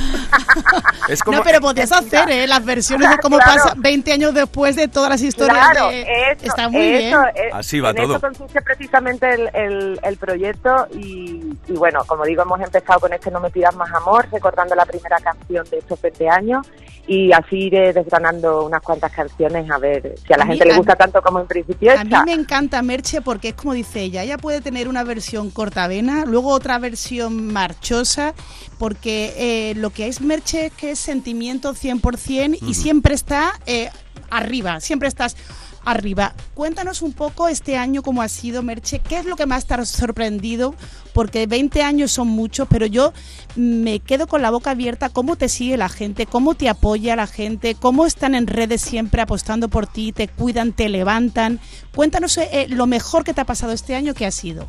[1.09, 2.47] Es como, No, pero podías hacer ¿eh?
[2.47, 3.62] las versiones de cómo Claro.
[3.62, 5.70] pasa 20 años después de todas las historias.
[5.70, 7.37] Claro, de- eso, Está muy eso, bien.
[7.37, 8.16] eh, Así va en todo.
[8.16, 13.12] eso consiste precisamente el, el- el proyecto y, y bueno, como digo, hemos empezado con
[13.12, 16.66] este No me pidas más amor, recordando la primera canción de estos 20 años
[17.07, 20.70] y así iré desgranando unas cuantas canciones a ver si a la A mí- gente
[20.72, 24.01] le gusta tanto como en principio A mí me encanta Merche porque es como dice
[24.01, 28.33] ella, ella puede tener una versión cortavena, luego otra versión marchosa,
[28.79, 33.91] porque eh, lo que es Merche es que es sentimiento 100% y siempre está eh,
[34.31, 35.37] arriba, siempre estás
[35.85, 36.35] arriba.
[36.55, 39.74] Cuéntanos un poco este año cómo ha sido Merche, qué es lo que más te
[39.74, 40.74] ha sorprendido,
[41.12, 43.12] porque 20 años son muchos, pero yo
[43.57, 47.26] me quedo con la boca abierta, cómo te sigue la gente, cómo te apoya la
[47.26, 51.61] gente, cómo están en redes siempre apostando por ti, te cuidan, te levantan.
[51.95, 54.66] Cuéntanos eh, lo mejor que te ha pasado este año, ¿qué ha sido?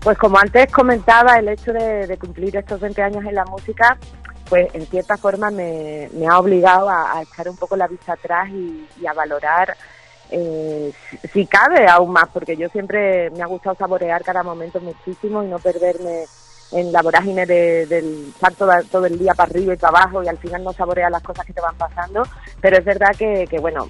[0.00, 3.96] Pues como antes comentaba, el hecho de, de cumplir estos 20 años en la música,
[4.52, 8.50] pues en cierta forma me, ha obligado a, a echar un poco la vista atrás
[8.50, 9.74] y, a valorar,
[10.30, 10.92] eh,
[11.32, 15.46] si, cabe aún más, porque yo siempre me ha gustado saborear cada momento muchísimo y
[15.46, 16.26] no perderme
[16.70, 20.22] en la vorágine de- del estar toda- todo el día para arriba y para abajo
[20.22, 22.22] y al final no saborear las cosas que te van pasando.
[22.60, 23.88] Pero es verdad que, bueno,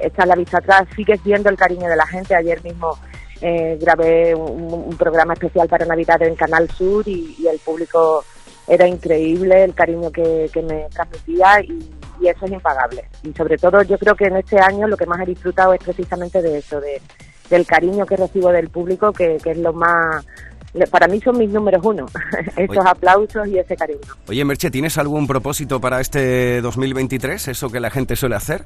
[0.00, 2.34] echar la vista atrás, sigues viendo el cariño de la gente.
[2.34, 2.96] Ayer mismo
[3.42, 8.24] eh, grabé un, programa especial para Navidad en Canal Sur y el público
[8.68, 11.78] era increíble el cariño que, que me transmitía y,
[12.20, 13.04] y eso es impagable.
[13.22, 15.80] Y sobre todo yo creo que en este año lo que más he disfrutado es
[15.82, 17.00] precisamente de eso, de,
[17.50, 20.24] del cariño que recibo del público, que, que es lo más...
[20.90, 22.06] Para mí son mis números uno,
[22.56, 22.88] esos Oye.
[22.90, 24.00] aplausos y ese cariño.
[24.28, 27.48] Oye, Merche, ¿tienes algún propósito para este 2023?
[27.48, 28.64] ¿Eso que la gente suele hacer?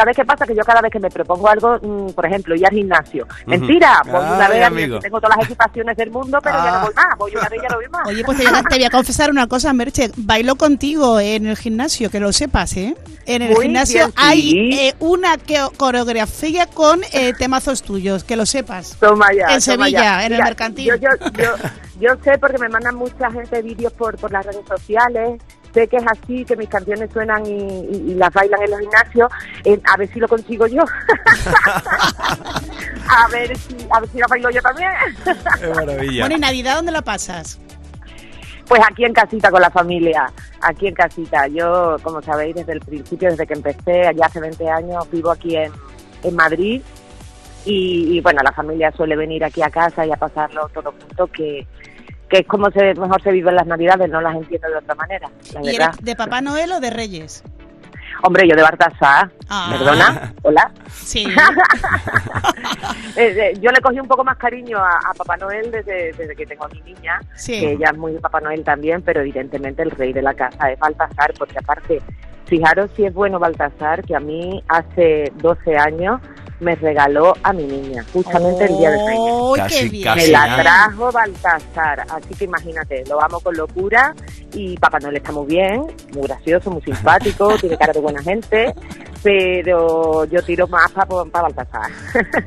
[0.00, 0.46] ¿Sabes qué pasa?
[0.46, 3.26] Que yo cada vez que me propongo algo, mm, por ejemplo, ir al gimnasio.
[3.44, 6.80] Mentira, voy una Ay, vez, al tengo todas las equipaciones del mundo, pero ya no
[6.86, 7.18] voy más.
[7.18, 8.08] Voy una vez y ya no voy más.
[8.08, 10.10] Oye, pues te, voy a- te voy a confesar una cosa, Merche.
[10.16, 12.96] Bailo contigo en el gimnasio, que lo sepas, ¿eh?
[13.26, 14.70] En el Muy gimnasio bien, hay sí.
[14.72, 18.96] eh, una que- coreografía con eh, temazos tuyos, que lo sepas.
[18.98, 20.24] Toma ya, En toma Sevilla, ya.
[20.26, 20.86] en el mercantil.
[20.86, 21.52] Yo, yo, yo,
[22.00, 25.40] yo sé porque me mandan mucha gente vídeos por, por las redes sociales.
[25.72, 28.80] Sé que es así, que mis canciones suenan y, y- y las bailan en los
[28.80, 29.30] gimnasios.
[29.64, 30.82] Eh, a ver si lo consigo yo.
[33.08, 34.90] a ver si a ver si la bailo yo también.
[35.60, 36.22] Qué maravilla.
[36.24, 37.58] Bueno, ¿y Navidad dónde la pasas?
[38.68, 41.46] Pues aquí en casita con la familia, aquí en casita.
[41.48, 45.56] Yo, como sabéis, desde el principio, desde que empecé, allá hace 20 años, vivo aquí
[45.56, 45.72] en,
[46.22, 46.80] en Madrid.
[47.64, 51.26] Y, y, bueno, la familia suele venir aquí a casa y a pasarlo todo junto,
[51.26, 51.66] que,
[52.30, 55.28] que es como se, mejor se viven las navidades, no las entiendo de otra manera,
[55.52, 55.90] la ¿Y verdad.
[55.94, 57.42] eres de Papá Noel o de Reyes?
[58.22, 59.68] Hombre, yo de Bartasá, Ah.
[59.76, 60.70] perdona, hola.
[60.90, 61.26] Sí.
[63.16, 66.36] Eh, eh, yo le cogí un poco más cariño a, a Papá Noel desde, desde
[66.36, 67.58] que tengo a mi niña, Sí.
[67.60, 70.70] que ella es muy de Papá Noel también, pero evidentemente el rey de la casa
[70.70, 72.00] es Baltasar, porque aparte,
[72.46, 76.20] fijaros si es bueno Baltasar, que a mí hace 12 años
[76.60, 79.32] me regaló a mi niña, justamente el día de Reyes.
[79.34, 80.08] ¡Ay, qué Casi, bien!
[80.08, 80.62] Me casi la nada.
[80.62, 84.14] trajo Baltasar, así que imagínate, lo amo con locura
[84.52, 85.82] y Papá Noel está muy bien,
[86.12, 88.74] muy gracioso, muy simpático, tiene cara de buena gente,
[89.22, 91.06] pero yo tiro más para
[91.42, 91.90] Baltasar.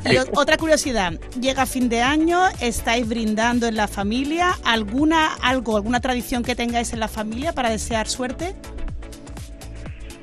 [0.06, 5.76] Y o- otra curiosidad, llega fin de año, estáis brindando en la familia, ¿alguna algo,
[5.78, 8.56] alguna tradición que tengáis en la familia para desear suerte?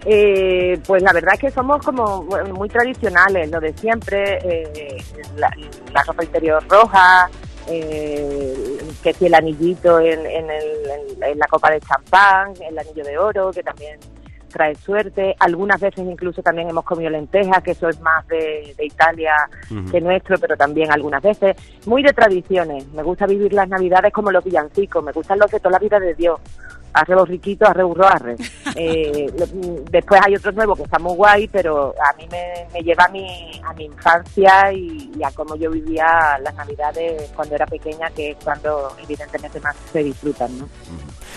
[0.06, 2.22] Eh, pues la verdad es que somos como
[2.54, 4.96] muy tradicionales, lo de siempre, eh,
[5.36, 5.50] la,
[5.92, 7.28] la ropa interior roja,
[7.68, 13.04] eh, que si el anillito en, en el- en la copa de champán, el anillo
[13.04, 13.98] de oro, que también
[14.50, 15.34] trae suerte.
[15.38, 19.34] Algunas veces incluso también hemos comido lentejas, que eso es más de, de Italia
[19.90, 21.56] que nuestro, pero también algunas veces.
[21.86, 22.86] Muy de tradiciones.
[22.92, 25.98] Me gusta vivir las navidades como los villancicos, me gustan los de toda la vida
[25.98, 26.40] de Dios.
[26.92, 28.36] Arre borriquito, arre burro, arre.
[28.76, 29.26] Eh,
[29.90, 33.08] después hay otros nuevos que están muy guay, pero a mí me, me lleva a
[33.08, 38.08] mi, a mi infancia y, y a cómo yo vivía las navidades cuando era pequeña,
[38.10, 40.68] que es cuando evidentemente más se disfrutan, ¿no?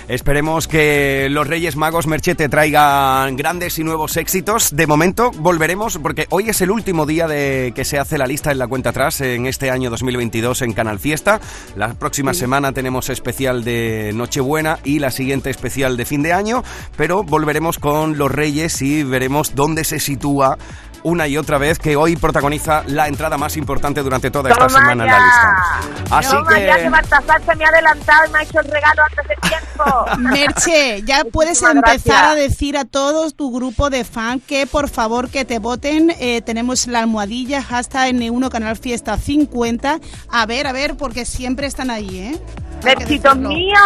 [0.08, 4.76] Esperemos que los Reyes Magos Merchete traigan grandes y nuevos éxitos.
[4.76, 8.52] De momento volveremos porque hoy es el último día de que se hace la lista
[8.52, 11.40] en la cuenta atrás en este año 2022 en Canal Fiesta.
[11.78, 16.64] La próxima semana tenemos especial de Nochebuena y la siguiente especial de fin de año,
[16.98, 20.58] pero volveremos con los Reyes y veremos dónde se sitúa
[21.04, 24.80] una y otra vez que hoy protagoniza la entrada más importante durante toda esta ¡Toma
[24.80, 25.26] semana en la ya!
[25.26, 26.18] lista.
[26.18, 28.66] Así Toma ya que que Baltasar se me ha adelantado y me ha hecho el
[28.72, 30.06] regalo antes de tiempo.
[30.20, 32.32] Merche, ya puedes Muchísimas empezar gracias.
[32.32, 36.14] a decir a todos tu grupo de fan que por favor que te voten.
[36.20, 40.00] Eh, tenemos la almohadilla hashtag N1 Canal Fiesta 50.
[40.30, 42.40] A ver, a ver, porque siempre están ahí, ¿eh?
[42.86, 43.50] Hay que ¡Merchitos decirlo.
[43.50, 43.78] míos!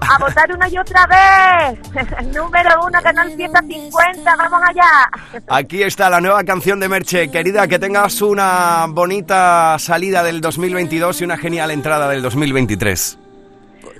[0.00, 1.78] ¡A votar una y otra vez!
[2.34, 5.42] Número uno, Canal Fiesta 50, ¡vamos allá!
[5.48, 7.30] Aquí está la nueva canción de Merche.
[7.30, 13.18] Querida, que tengas una bonita salida del 2022 y una genial entrada del 2023.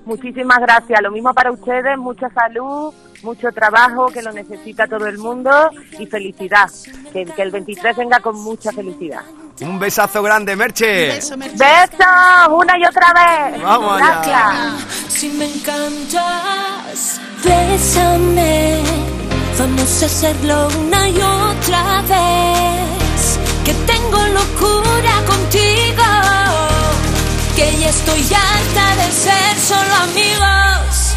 [0.05, 1.01] Muchísimas gracias.
[1.03, 2.93] Lo mismo para ustedes, mucha salud,
[3.23, 5.51] mucho trabajo, que lo necesita todo el mundo
[5.99, 6.71] y felicidad.
[7.13, 9.23] Que, que el 23 venga con mucha felicidad.
[9.61, 11.07] Un besazo grande, Merche.
[11.11, 11.37] ¡Besos!
[12.51, 13.63] ¡Una y otra vez!
[13.63, 14.21] Vamos allá.
[14.23, 15.13] Gracias.
[15.13, 18.83] Si me encantas, bésame.
[19.57, 23.39] Vamos a hacerlo una y otra vez.
[23.65, 26.05] Que tengo locura contigo.
[27.55, 31.15] Que ya estoy harta de ser solo amigos.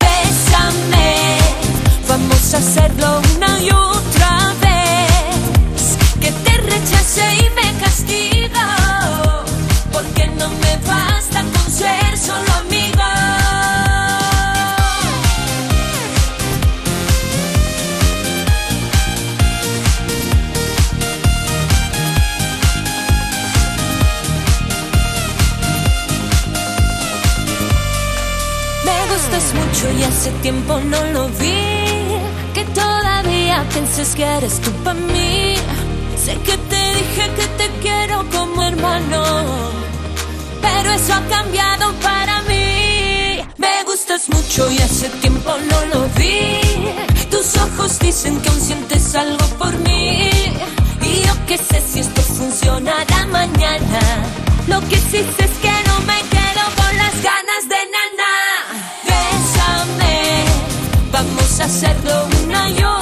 [0.00, 1.38] Bésame.
[2.06, 4.41] Vamos a hacerlo una y otra vez.
[6.72, 8.64] Rechace y me castigo.
[9.92, 13.02] Porque no me basta con ser solo amigos.
[28.86, 31.60] Me gustas mucho y hace tiempo no lo vi.
[32.54, 35.51] Que todavía pienses que eres tú para mí.
[36.24, 39.24] Sé que te dije que te quiero como hermano.
[40.60, 43.40] Pero eso ha cambiado para mí.
[43.56, 46.60] Me gustas mucho y hace tiempo no lo vi.
[47.28, 50.30] Tus ojos dicen que aún sientes algo por mí.
[51.00, 54.00] Y yo que sé si esto funcionará mañana.
[54.68, 58.32] Lo que sí sé es que no me quedo con las ganas de nana.
[59.08, 60.44] Bésame,
[61.10, 63.01] vamos a hacerlo una y otra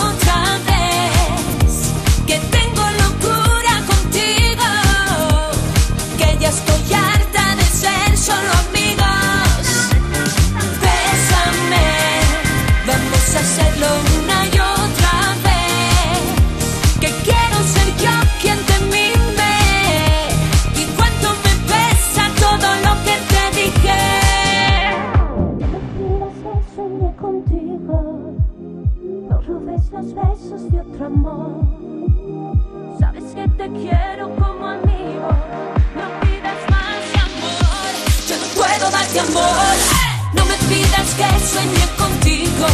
[40.34, 42.68] No me pidas que sueñe contigo.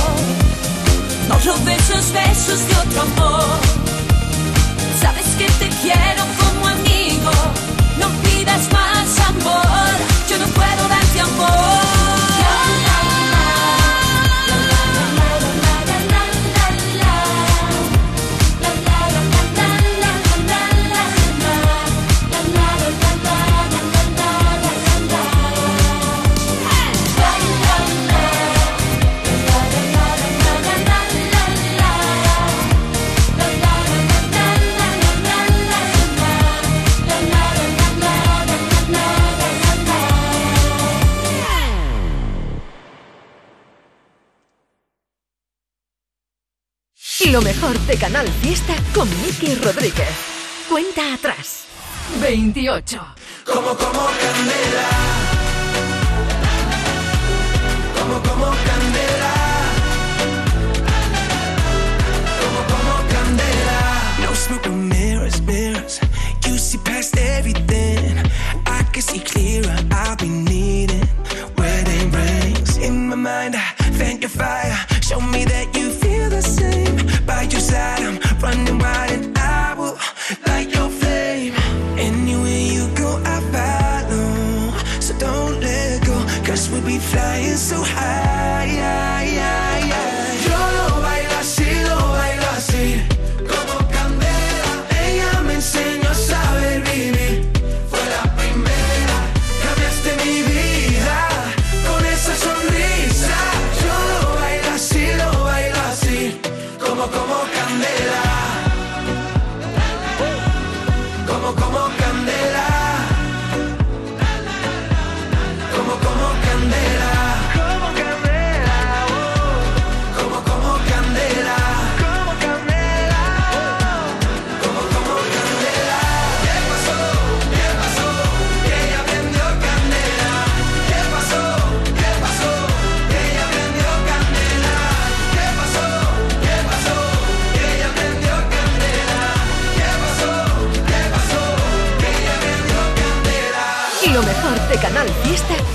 [1.29, 3.59] No robes los besos de otro amor.
[5.01, 7.33] Sabes que te quiero como amigo.
[7.99, 9.95] No pidas más amor.
[10.29, 11.76] Yo no puedo darte amor.
[47.37, 50.09] Lo mejor de Canal Fiesta con Miki Rodríguez.
[50.71, 51.65] Cuenta atrás.
[52.19, 52.99] 28.
[53.45, 54.89] Como, como candela.
[57.93, 59.35] Como, como candela.
[62.41, 63.81] Como, como candela.
[64.23, 66.01] No smoke, no mirrors, mirrors.
[66.47, 68.17] You see past everything.
[68.65, 69.77] I can see clearer.
[69.91, 71.07] I'll be needing
[71.59, 72.79] wedding rings.
[72.79, 73.57] In my mind,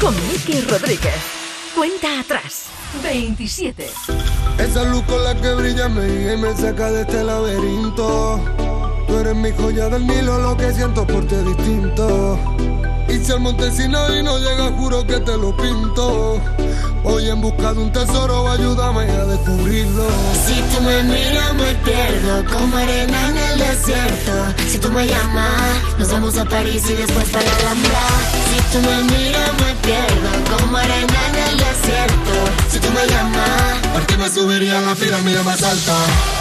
[0.01, 1.13] con Miki Rodríguez.
[1.75, 2.65] Cuenta atrás.
[3.03, 3.87] 27.
[4.57, 8.39] Esa luz con la que brilla me guía y me saca de este laberinto.
[9.07, 12.39] Tú eres mi joya del Nilo, lo que siento por ti es distinto.
[13.07, 16.41] Y si el Montesino y no llega, juro que te lo pinto.
[17.03, 20.07] Voy en busca de un tesoro, ayúdame a descubrirlo.
[20.47, 24.31] Si tú me miras me pierdo como arena en el desierto.
[24.67, 28.40] Si tú me llamas, nos vamos a París y después para la Alhambra.
[28.51, 32.33] Si tú me miras me pierdo como arena en el desierto.
[32.69, 36.40] Si tú me llamas, Por ti me subiría la pirámide más alta.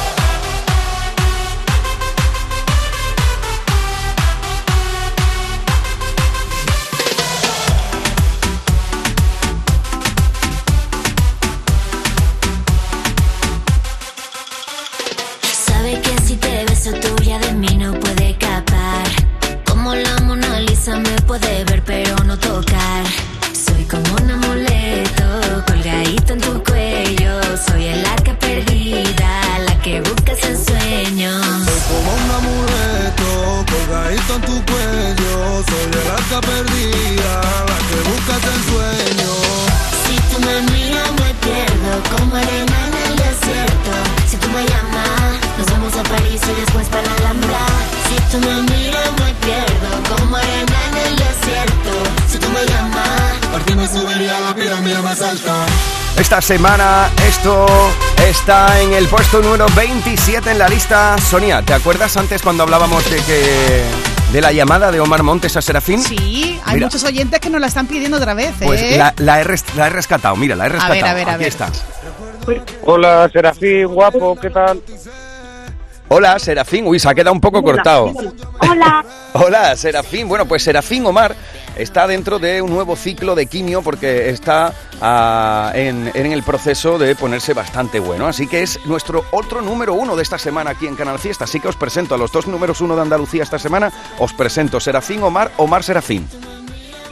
[56.50, 57.64] Semana esto
[58.28, 61.16] está en el puesto número 27 en la lista.
[61.18, 63.84] Sonia, ¿te acuerdas antes cuando hablábamos de que
[64.32, 66.02] de la llamada de Omar Montes a Serafín?
[66.02, 66.86] Sí, hay Mira.
[66.88, 68.64] muchos oyentes que nos la están pidiendo otra vez, ¿eh?
[68.66, 71.06] Pues la, la he res- la he rescatado, mira, la he ver, rescatado.
[71.08, 71.48] a ver, a Aquí ver.
[71.48, 71.68] está.
[72.82, 74.82] Hola, Serafín, guapo, ¿qué tal?
[76.12, 76.88] Hola, Serafín.
[76.88, 78.12] Uy, se ha quedado un poco cortado.
[78.58, 79.04] Hola.
[79.32, 80.28] Hola, Serafín.
[80.28, 81.36] Bueno, pues Serafín Omar
[81.76, 86.98] está dentro de un nuevo ciclo de quimio porque está ah, en, en el proceso
[86.98, 88.26] de ponerse bastante bueno.
[88.26, 91.44] Así que es nuestro otro número uno de esta semana aquí en Canal Fiesta.
[91.44, 93.92] Así que os presento a los dos números uno de Andalucía esta semana.
[94.18, 96.26] Os presento Serafín Omar, Omar Serafín.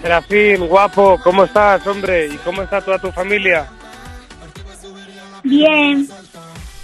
[0.03, 2.27] Serafín, guapo, ¿cómo estás, hombre?
[2.27, 3.69] ¿Y cómo está toda tu familia?
[5.45, 6.09] Bien,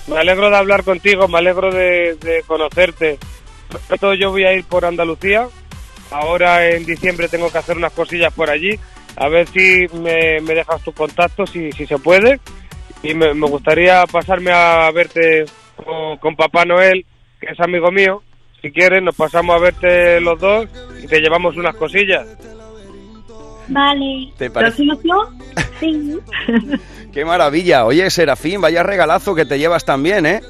[0.07, 3.19] Me alegro de hablar contigo, me alegro de, conocerte.
[3.89, 5.49] Pronto yo voy a ir por Andalucía.
[6.11, 8.79] Ahora en diciembre tengo que hacer unas cosillas por allí.
[9.17, 12.41] A ver si me, dejas tu contacto, si, si se puede.
[13.03, 15.45] Y me, me gustaría pasarme a verte
[15.77, 17.07] con, con Papá Noel,
[17.41, 18.23] que es amigo mío.
[18.61, 20.69] Si quieres, nos pasamos a verte los dos
[21.03, 22.27] y te llevamos unas cosillas.
[23.69, 24.33] Vale.
[24.37, 24.85] ¿Te parece?
[25.81, 26.17] Sí.
[27.13, 27.85] ¡Qué maravilla!
[27.85, 30.41] Oye, Serafín, vaya regalazo que te llevas también, ¿eh?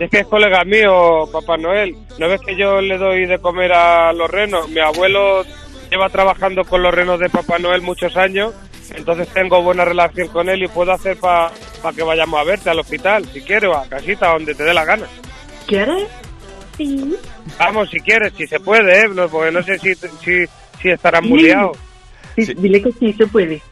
[0.00, 1.96] Es que es colega mío, Papá Noel.
[2.18, 4.68] ¿No ves que yo le doy de comer a los renos?
[4.68, 5.44] Mi abuelo
[5.90, 8.52] lleva trabajando con los renos de Papá Noel muchos años,
[8.94, 11.50] entonces tengo buena relación con él y puedo hacer para
[11.94, 14.84] que vayamos a verte al hospital, si quieres, o a casita, donde te dé la
[14.84, 15.06] gana.
[15.66, 16.08] ¿Quieres?
[16.76, 17.16] Sí.
[17.58, 19.08] Vamos, si quieres, si se puede, ¿eh?
[19.08, 20.46] No, porque no sé si, si,
[20.80, 21.50] si estarás muy
[22.46, 22.54] Sí.
[22.54, 23.62] Dile que sí se puede.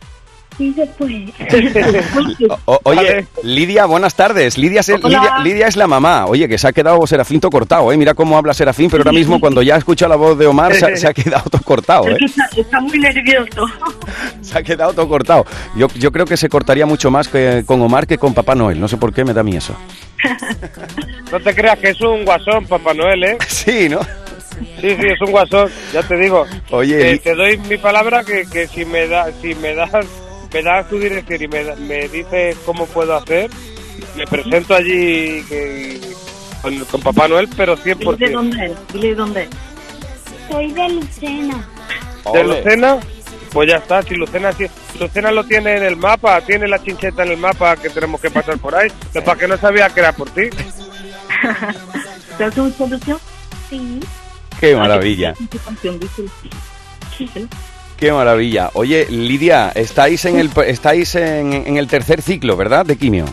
[0.56, 1.32] Sí se puede.
[2.64, 4.56] O- oye, Lidia, buenas tardes.
[4.56, 5.18] Lidia es, el- Hola.
[5.20, 6.24] Lidia, Lidia es la mamá.
[6.26, 7.96] Oye, que se ha quedado Serafín todo cortado, ¿eh?
[7.98, 10.86] Mira cómo habla Serafín, pero ahora mismo cuando ya escucha la voz de Omar se,
[10.86, 12.16] ha- se ha quedado todo cortado, ¿eh?
[12.56, 13.66] está muy nervioso.
[14.40, 15.44] Se ha quedado todo cortado.
[15.76, 18.80] Yo, yo creo que se cortaría mucho más que con Omar que con Papá Noel.
[18.80, 19.76] No sé por qué me da a mí eso.
[21.32, 23.38] No te creas que es un guasón, Papá Noel, ¿eh?
[23.48, 23.98] Sí, ¿no?
[24.80, 26.46] Sí, sí, es un guasón, ya te digo.
[26.70, 29.90] Oye, Te, doy mi palabra que, que si me da, si me das,
[30.52, 33.50] me das tu dirección y me, da- me dices cómo puedo hacer,
[34.16, 36.00] me presento allí que-
[36.62, 38.32] con, con Papá Noel, pero Dile de 100%.
[38.32, 38.72] dónde es.
[38.92, 39.48] Dile de dónde es.
[40.50, 41.68] Soy de Lucena.
[42.32, 42.98] ¿De Lucena?
[43.52, 44.66] Pues ya está, si Lucena, si
[45.00, 48.30] Lucena lo tiene en el mapa, tiene la chincheta en el mapa que tenemos que
[48.30, 48.88] pasar por ahí,
[49.24, 50.42] para que no sabía que era por ti.
[52.38, 52.61] ¿Te hace?
[53.70, 54.00] Sí.
[54.61, 55.34] Qué maravilla.
[57.96, 58.70] ¿Qué maravilla.
[58.74, 62.84] Oye, Lidia, estáis en el estáis en, en el tercer ciclo, ¿verdad?
[62.84, 63.24] De quimio.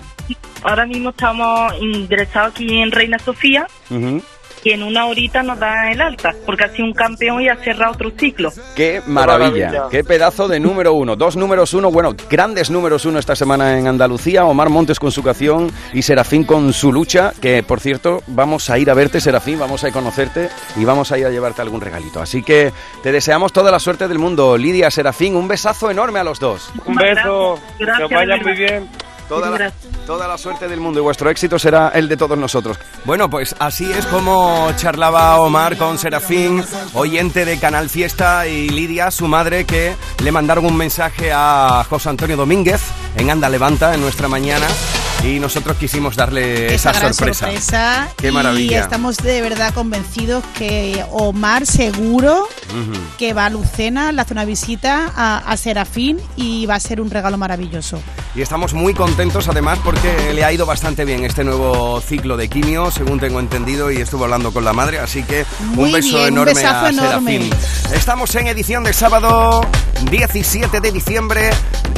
[0.63, 4.21] Ahora mismo estamos ingresados aquí en Reina Sofía Ujú.
[4.63, 7.55] Y en una horita nos da el alta, porque ha sido un campeón y ha
[7.57, 8.51] cerrado otro ciclo.
[8.75, 9.67] Qué maravilla.
[9.67, 9.89] maravilla.
[9.89, 11.15] Qué pedazo de número uno.
[11.15, 14.45] Dos números uno, bueno, grandes números uno esta semana en Andalucía.
[14.45, 17.33] Omar Montes con su canción y Serafín con su lucha.
[17.41, 21.17] Que por cierto, vamos a ir a verte, Serafín, vamos a conocerte y vamos a
[21.17, 22.21] ir a llevarte algún regalito.
[22.21, 24.57] Así que te deseamos toda la suerte del mundo.
[24.57, 26.71] Lidia, Serafín, un besazo enorme a los dos.
[26.85, 28.89] Un beso, Gracias, que os vaya de muy bien.
[29.29, 29.71] Toda la,
[30.05, 32.77] toda la suerte del mundo y vuestro éxito será el de todos nosotros.
[33.05, 36.63] Bueno, pues así es como charlaba Omar con Serafín,
[36.93, 42.09] oyente de Canal Fiesta y Lidia, su madre, que le mandaron un mensaje a José
[42.09, 42.81] Antonio Domínguez
[43.15, 44.67] en Anda Levanta en nuestra mañana
[45.23, 47.45] y nosotros quisimos darle esa, esa sorpresa.
[47.45, 48.07] sorpresa.
[48.17, 48.81] Qué Y maravilla.
[48.81, 52.47] estamos de verdad convencidos que Omar seguro
[53.17, 56.99] que va a Lucena, le hace una visita a, a Serafín y va a ser
[56.99, 57.99] un regalo maravilloso.
[58.35, 62.49] Y estamos muy contentos además porque le ha ido bastante bien este nuevo ciclo de
[62.49, 65.45] quimio, según tengo entendido, y estuvo hablando con la madre, así que
[65.75, 67.39] Muy un beso bien, enorme a enorme.
[67.39, 67.49] Serafín.
[67.93, 69.61] Estamos en edición de sábado
[70.09, 71.51] 17 de diciembre.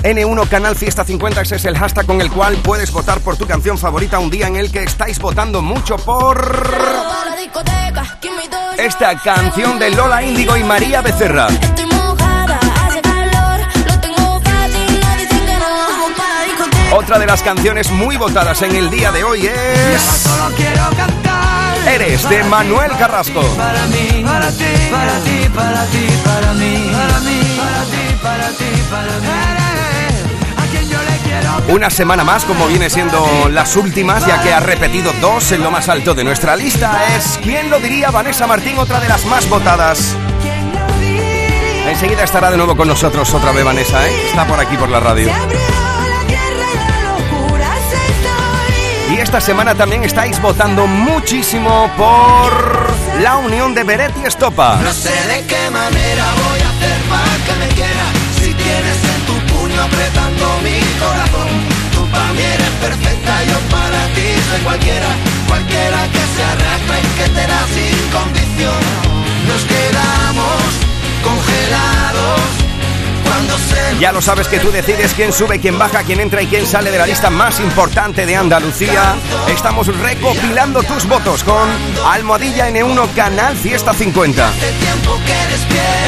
[0.03, 3.45] N1 Canal Fiesta 50, ese es el hashtag con el cual puedes votar por tu
[3.45, 6.36] canción favorita un día en el que estáis votando mucho por
[8.78, 11.47] esta canción de Lola Índigo y María Becerra.
[16.91, 20.26] Otra de las canciones muy votadas en el día de hoy es.
[21.88, 23.41] Eres de Manuel Carrasco.
[23.57, 28.49] Para mí, para ti, para ti, para ti, para mí, para mí, para ti, para
[28.49, 29.64] ti, para mí.
[31.67, 35.71] Una semana más, como viene siendo las últimas, ya que ha repetido dos en lo
[35.71, 38.11] más alto de nuestra lista, es ¿Quién lo diría?
[38.11, 40.15] Vanessa Martín, otra de las más votadas.
[41.88, 44.27] Enseguida estará de nuevo con nosotros otra vez Vanessa, ¿eh?
[44.27, 45.29] Está por aquí por la radio.
[49.11, 54.79] Y esta semana también estáis votando muchísimo por la unión de Beret y Estopa.
[54.83, 58.05] No sé de qué manera voy a hacer para que me quiera
[58.36, 61.50] Si tienes en tu puño apretando mi corazón.
[61.93, 65.10] Tú para mí eres perfecta, yo para ti soy cualquiera.
[65.48, 68.82] Cualquiera que se arrastre y que te da sin condición.
[69.48, 70.62] Nos quedamos
[71.24, 72.64] congelados
[73.99, 76.91] Ya lo sabes que tú decides quién sube, quién baja, quién entra y quién sale
[76.91, 79.15] de la lista más importante de Andalucía.
[79.47, 81.69] Estamos recopilando tus votos con
[82.05, 84.51] Almohadilla N1 Canal Fiesta 50.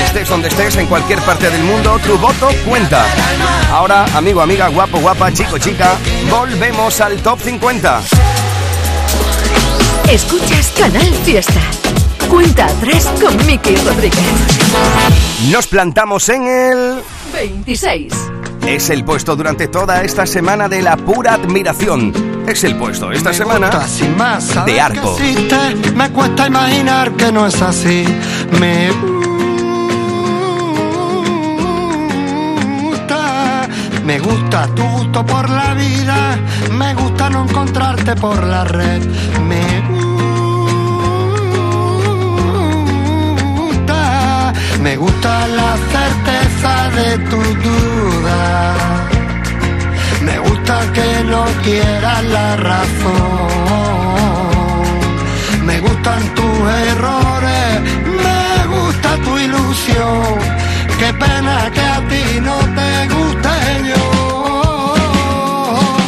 [0.05, 3.05] Estés donde estés, en cualquier parte del mundo, tu voto cuenta.
[3.71, 5.95] Ahora, amigo, amiga, guapo, guapa, chico, chica,
[6.30, 8.01] volvemos al top 50.
[10.09, 11.61] Escuchas Canal Fiesta.
[12.30, 14.57] Cuenta atrás con Miki Rodríguez.
[15.51, 17.01] Nos plantamos en el
[17.34, 18.13] 26.
[18.65, 22.11] Es el puesto durante toda esta semana de la pura admiración.
[22.47, 25.15] Es el puesto esta semana sin más de Arco.
[25.15, 28.03] que existe, me cuesta imaginar que no es así.
[28.59, 28.89] Me
[32.82, 33.68] gusta,
[34.03, 36.38] me gusta tu gusto por la vida,
[36.72, 39.01] me gusta no encontrarte por la red.
[39.47, 39.97] Me gusta,
[44.88, 48.76] me gusta la certeza de tu duda.
[50.28, 53.48] Me gusta que no quieras la razón.
[55.66, 56.58] Me gustan tus
[56.92, 57.70] errores,
[58.26, 58.44] me
[58.76, 60.24] gusta tu ilusión.
[61.00, 63.56] Qué pena que a ti no te guste
[63.92, 64.06] yo.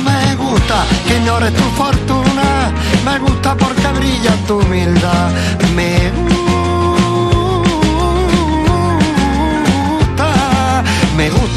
[0.07, 2.49] Me gusta que ignores tu fortuna,
[3.07, 5.27] me gusta porque brilla tu humildad.
[5.75, 6.28] Me gusta,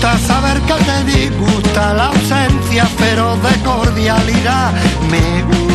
[0.02, 4.72] gusta saber que te disgusta la ausencia, pero de cordialidad.
[5.08, 5.66] Me gusta,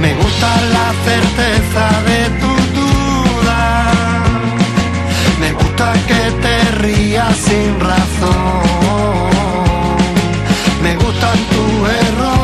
[0.00, 3.60] me gusta la certeza de tu duda.
[5.40, 9.30] Me gusta que te rías sin razón.
[10.80, 12.35] Me gustan tus errores,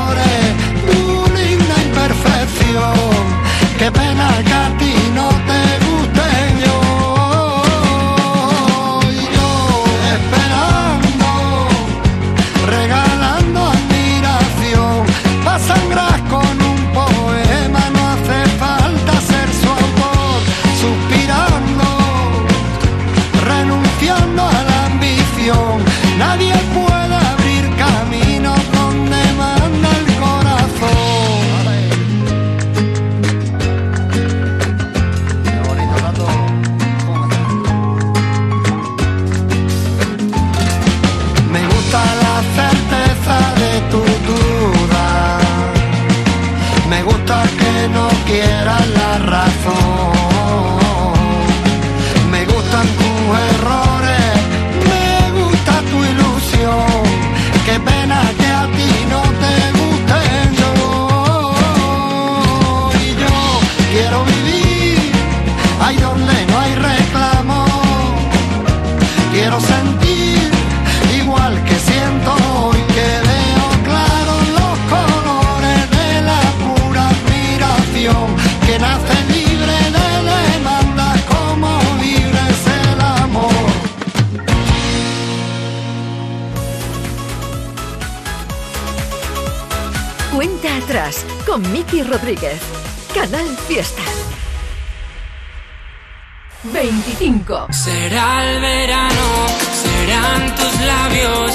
[97.53, 97.73] 25.
[97.73, 99.47] Será el verano,
[99.83, 101.53] serán tus labios,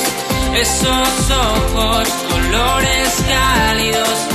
[0.56, 4.28] esos ojos, colores cálidos,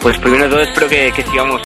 [0.00, 1.56] Pues primero de todo espero que, que sigamos